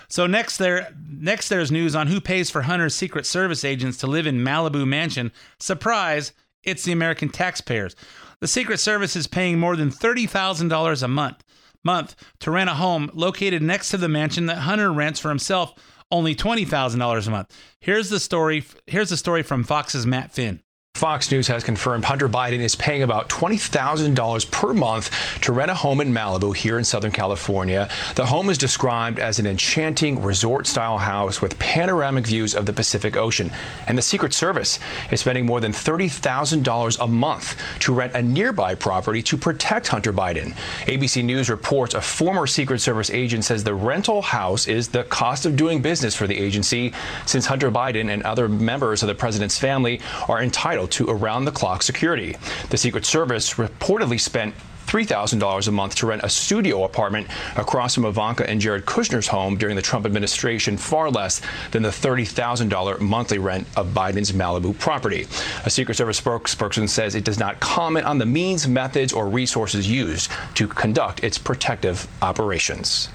[0.07, 4.07] So next there next there's news on who pays for hunter's secret service agents to
[4.07, 5.31] live in malibu mansion.
[5.59, 6.33] Surprise
[6.63, 7.95] it's the american taxpayers.
[8.39, 11.43] The secret service is paying more than $30000 a month
[11.83, 15.73] month to rent a home located next to the mansion that hunter rents for himself
[16.11, 17.57] only $20000 a month.
[17.79, 20.61] Here's the story here's the story from fox's matt finn
[21.03, 25.73] Fox News has confirmed Hunter Biden is paying about $20,000 per month to rent a
[25.73, 27.89] home in Malibu here in Southern California.
[28.15, 32.71] The home is described as an enchanting resort style house with panoramic views of the
[32.71, 33.51] Pacific Ocean.
[33.85, 34.79] And the Secret Service
[35.11, 40.13] is spending more than $30,000 a month to rent a nearby property to protect Hunter
[40.13, 40.55] Biden.
[40.85, 45.45] ABC News reports a former Secret Service agent says the rental house is the cost
[45.45, 46.93] of doing business for the agency
[47.25, 49.99] since Hunter Biden and other members of the president's family
[50.29, 52.35] are entitled to around the clock security.
[52.69, 54.55] The Secret Service reportedly spent
[54.87, 59.57] $3,000 a month to rent a studio apartment across from Ivanka and Jared Kushner's home
[59.57, 61.41] during the Trump administration, far less
[61.71, 65.25] than the $30,000 monthly rent of Biden's Malibu property.
[65.65, 69.89] A Secret Service spokesperson says it does not comment on the means, methods, or resources
[69.89, 73.09] used to conduct its protective operations.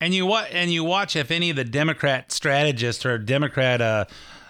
[0.00, 4.04] And you watch, and you watch if any of the Democrat strategists or Democrat uh,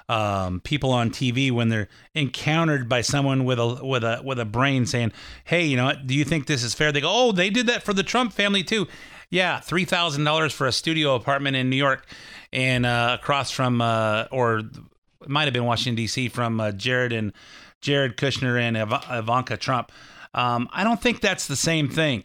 [0.09, 4.45] um, people on TV when they're encountered by someone with a with a with a
[4.45, 5.13] brain saying,
[5.45, 6.07] "Hey, you know what?
[6.07, 8.33] Do you think this is fair?" They go, "Oh, they did that for the Trump
[8.33, 8.87] family too."
[9.31, 12.07] Yeah, three thousand dollars for a studio apartment in New York,
[12.53, 16.29] and uh, across from uh, or it might have been Washington D.C.
[16.29, 17.33] from uh, Jared and
[17.81, 19.91] Jared Kushner and Iv- Ivanka Trump.
[20.35, 22.25] Um, I don't think that's the same thing.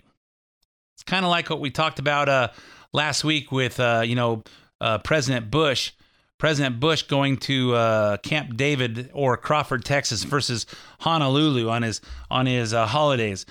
[0.96, 2.50] It's kind of like what we talked about uh,
[2.92, 4.44] last week with uh, you know
[4.82, 5.94] uh, President Bush
[6.40, 10.66] President Bush going to uh, Camp David or Crawford, Texas, versus
[11.02, 13.46] Honolulu on his on his uh, holidays.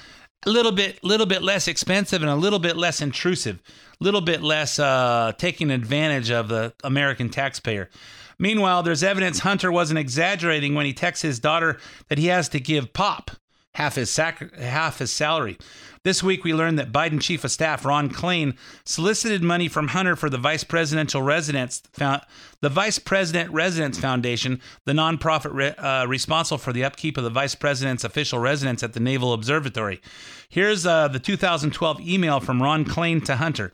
[0.46, 3.60] A little bit, little bit less expensive and a little bit less intrusive,
[4.00, 7.90] a little bit less uh, taking advantage of the American taxpayer.
[8.38, 11.78] Meanwhile, there's evidence Hunter wasn't exaggerating when he texts his daughter
[12.08, 13.32] that he has to give Pop
[13.74, 15.58] half his sac- half his salary.
[16.04, 20.16] This week, we learned that Biden Chief of Staff Ron Klain solicited money from Hunter
[20.16, 26.58] for the Vice Presidential Residence, the Vice President Residence Foundation, the nonprofit re, uh, responsible
[26.58, 30.00] for the upkeep of the Vice President's official residence at the Naval Observatory.
[30.48, 33.72] Here's uh, the 2012 email from Ron Klain to Hunter.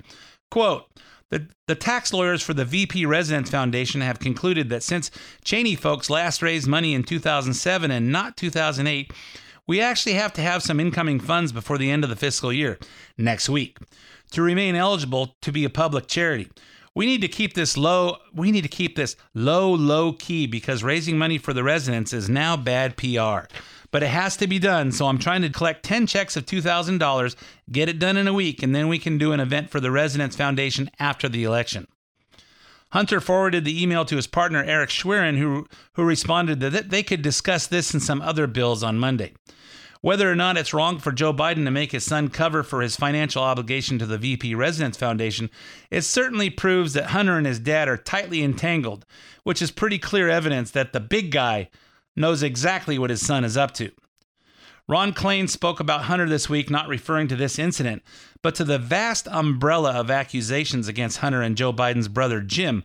[0.51, 0.87] Quote,
[1.31, 5.11] the, the tax lawyers for the VP Residence Foundation have concluded that since
[5.43, 9.13] Cheney folks last raised money in 2007 and not 2008,
[9.67, 12.79] we actually have to have some incoming funds before the end of the fiscal year,
[13.17, 13.79] next week,
[14.31, 16.49] to remain eligible to be a public charity.
[16.95, 18.19] We need to keep this low.
[18.33, 22.29] We need to keep this low, low key because raising money for the residents is
[22.29, 23.49] now bad PR.
[23.91, 27.37] But it has to be done, so I'm trying to collect 10 checks of $2,000,
[27.71, 29.91] get it done in a week, and then we can do an event for the
[29.91, 31.87] Residents Foundation after the election.
[32.95, 37.23] Hunter forwarded the email to his partner Eric Schwerin, who, who responded that they could
[37.23, 39.33] discuss this and some other bills on Monday.
[40.01, 42.95] Whether or not it's wrong for Joe Biden to make his son cover for his
[42.95, 45.51] financial obligation to the VP Residence Foundation,
[45.91, 49.05] it certainly proves that Hunter and his dad are tightly entangled,
[49.43, 51.71] which is pretty clear evidence that the big guy
[52.15, 53.91] knows exactly what his son is up to.
[54.87, 58.03] Ron Klain spoke about Hunter this week, not referring to this incident,
[58.43, 62.85] but to the vast umbrella of accusations against Hunter and Joe Biden's brother Jim,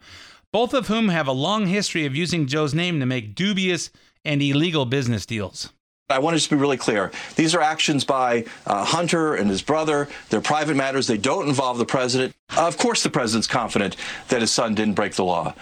[0.54, 3.90] both of whom have a long history of using Joe's name to make dubious
[4.24, 5.74] and illegal business deals.
[6.10, 7.12] I want to just be really clear.
[7.36, 10.08] These are actions by uh, Hunter and his brother.
[10.30, 11.06] They're private matters.
[11.06, 12.34] They don't involve the president.
[12.58, 13.98] of course, the president's confident
[14.30, 15.54] that his son didn't break the law.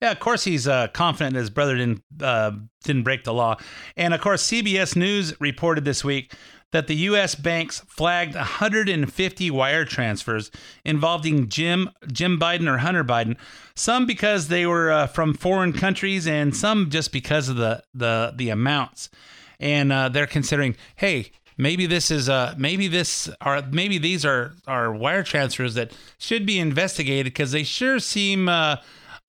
[0.00, 2.52] Yeah, of course he's uh, confident his brother didn't uh,
[2.84, 3.56] didn't break the law,
[3.96, 6.32] and of course CBS News reported this week
[6.72, 7.34] that the U.S.
[7.34, 10.50] banks flagged 150 wire transfers
[10.84, 13.36] involving Jim Jim Biden or Hunter Biden,
[13.74, 18.32] some because they were uh, from foreign countries, and some just because of the the
[18.34, 19.10] the amounts,
[19.58, 21.32] and uh, they're considering, hey.
[21.58, 26.46] Maybe this is uh maybe this are maybe these are are wire transfers that should
[26.46, 28.76] be investigated because they sure seem uh,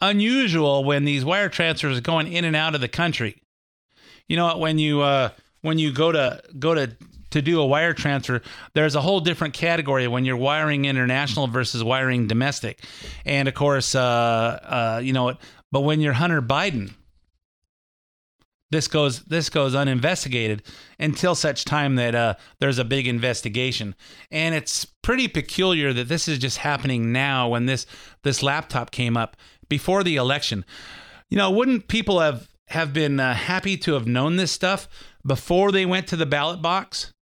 [0.01, 3.41] unusual when these wire transfers are going in and out of the country.
[4.27, 5.29] You know when you uh,
[5.61, 6.95] when you go to go to
[7.31, 8.41] to do a wire transfer,
[8.73, 12.83] there's a whole different category when you're wiring international versus wiring domestic,
[13.25, 15.37] and of course, uh, uh, you know,
[15.71, 16.93] but when you're Hunter Biden,
[18.69, 20.63] this goes this goes uninvestigated
[20.97, 23.95] until such time that uh, there's a big investigation,
[24.31, 27.85] and it's pretty peculiar that this is just happening now when this
[28.23, 29.35] this laptop came up
[29.71, 30.65] before the election.
[31.29, 34.87] You know, wouldn't people have have been uh, happy to have known this stuff
[35.25, 37.13] before they went to the ballot box?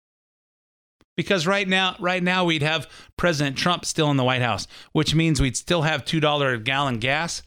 [1.16, 5.14] Because right now, right now we'd have President Trump still in the White House, which
[5.14, 7.44] means we'd still have two dollar a gallon gas,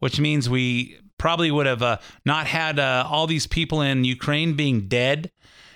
[0.00, 4.54] which means we probably would have uh, not had uh, all these people in Ukraine
[4.54, 5.30] being dead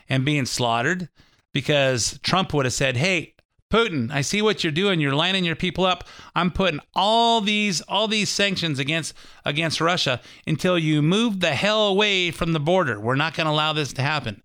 [0.09, 1.09] and being slaughtered,
[1.53, 3.34] because Trump would have said, "Hey,
[3.75, 5.01] Putin, I see what you're doing.
[5.01, 6.05] You're lining your people up.
[6.37, 9.15] I'm putting all these all these sanctions against
[9.45, 13.01] against Russia until you move the hell away from the border.
[13.01, 14.45] We're not going to allow this to happen."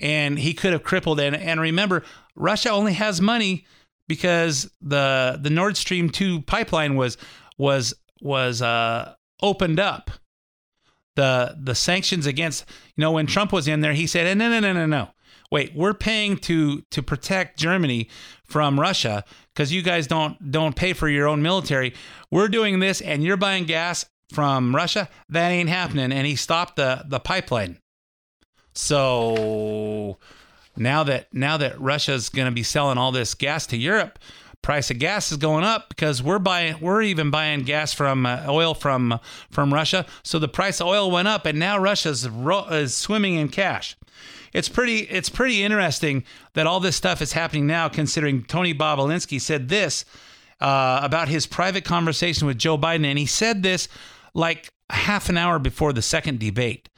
[0.00, 2.04] And he could have crippled and and remember,
[2.36, 3.64] Russia only has money
[4.06, 7.16] because the the Nord Stream 2 pipeline was
[7.56, 10.10] was was uh, opened up.
[11.14, 12.66] The the sanctions against,
[12.96, 15.08] you know, when Trump was in there, he said, "No, no, no, no, no
[15.50, 18.08] wait, we're paying to to protect Germany
[18.44, 19.24] from Russia
[19.54, 21.94] because you guys don't don't pay for your own military.
[22.30, 25.08] We're doing this, and you're buying gas from Russia.
[25.28, 26.12] That ain't happening.
[26.12, 27.78] And he stopped the the pipeline.
[28.74, 30.18] So
[30.76, 34.18] now that now that Russia's going to be selling all this gas to Europe,
[34.62, 38.44] price of gas is going up because we're buying we're even buying gas from uh,
[38.48, 39.18] oil from
[39.50, 40.06] from Russia.
[40.22, 43.96] So the price of oil went up, and now Russia's ro- is swimming in cash
[44.52, 46.24] it's pretty it's pretty interesting
[46.54, 50.04] that all this stuff is happening now considering Tony Bobulinski said this
[50.60, 53.88] uh, about his private conversation with Joe Biden and he said this
[54.34, 56.88] like half an hour before the second debate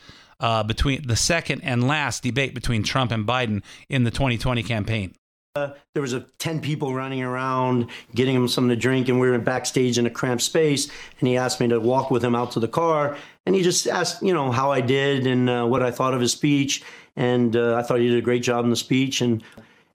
[0.41, 5.15] uh, between the second and last debate between Trump and Biden in the 2020 campaign.
[5.57, 9.29] Uh, there was a 10 people running around getting him something to drink and we
[9.29, 10.89] were backstage in a cramped space
[11.19, 13.86] and he asked me to walk with him out to the car and he just
[13.86, 16.82] asked you know how i did and uh, what i thought of his speech
[17.16, 19.43] and uh, i thought he did a great job in the speech and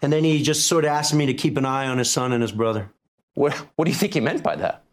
[0.02, 2.32] and then he just sort of asked me to keep an eye on his son
[2.32, 2.90] and his brother
[3.34, 4.84] what, what do you think he meant by that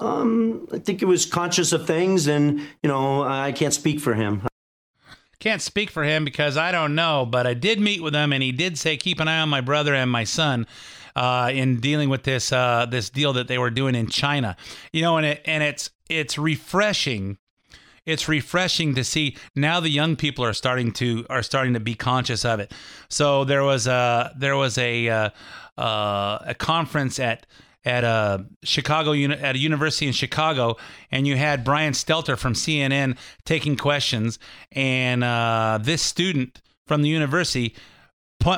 [0.00, 4.14] um, i think he was conscious of things and you know i can't speak for
[4.14, 4.42] him
[5.44, 8.42] can't speak for him because I don't know, but I did meet with him, and
[8.42, 10.66] he did say keep an eye on my brother and my son
[11.14, 14.56] uh, in dealing with this uh, this deal that they were doing in China.
[14.90, 17.36] You know, and it and it's it's refreshing.
[18.06, 21.94] It's refreshing to see now the young people are starting to are starting to be
[21.94, 22.72] conscious of it.
[23.08, 25.30] So there was a there was a uh,
[25.78, 27.46] uh a conference at
[27.84, 30.76] at a Chicago at a university in Chicago,
[31.10, 34.38] and you had Brian Stelter from CNN taking questions,
[34.72, 37.74] and uh, this student from the university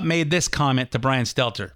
[0.02, 1.72] made this comment to Brian Stelter.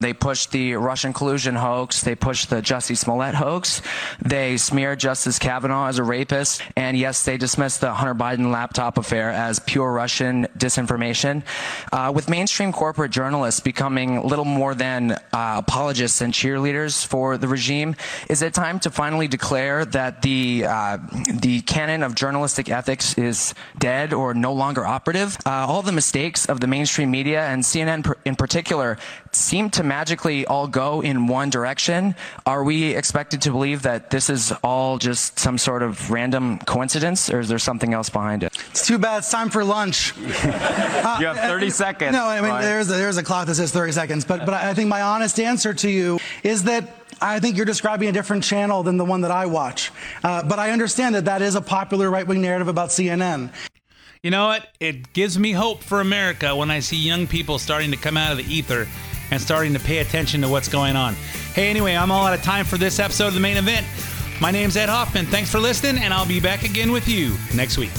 [0.00, 2.02] They pushed the Russian collusion hoax.
[2.02, 3.80] They pushed the Jussie Smollett hoax.
[4.20, 6.60] They smeared Justice Kavanaugh as a rapist.
[6.76, 11.44] And yes, they dismissed the Hunter Biden laptop affair as pure Russian disinformation.
[11.90, 17.48] Uh, with mainstream corporate journalists becoming little more than uh, apologists and cheerleaders for the
[17.48, 17.96] regime,
[18.28, 20.98] is it time to finally declare that the uh,
[21.40, 25.38] the canon of journalistic ethics is dead or no longer operative?
[25.46, 28.98] Uh, all the mistakes of the mainstream media and CNN in particular
[29.32, 32.14] seem to magically all go in one direction,
[32.44, 37.30] are we expected to believe that this is all just some sort of random coincidence,
[37.30, 38.56] or is there something else behind it?
[38.70, 39.18] It's too bad.
[39.18, 40.12] It's time for lunch.
[40.16, 42.12] uh, you have 30 seconds.
[42.12, 44.74] No, I mean, there's a, there's a clock that says 30 seconds, but, but I
[44.74, 48.82] think my honest answer to you is that I think you're describing a different channel
[48.82, 49.90] than the one that I watch.
[50.22, 53.52] Uh, but I understand that that is a popular right wing narrative about CNN.
[54.22, 54.66] You know what?
[54.80, 58.32] It gives me hope for America when I see young people starting to come out
[58.32, 58.88] of the ether
[59.30, 61.14] and starting to pay attention to what's going on.
[61.54, 63.86] Hey, anyway, I'm all out of time for this episode of the main event.
[64.40, 65.26] My name's Ed Hoffman.
[65.26, 67.92] Thanks for listening, and I'll be back again with you next week.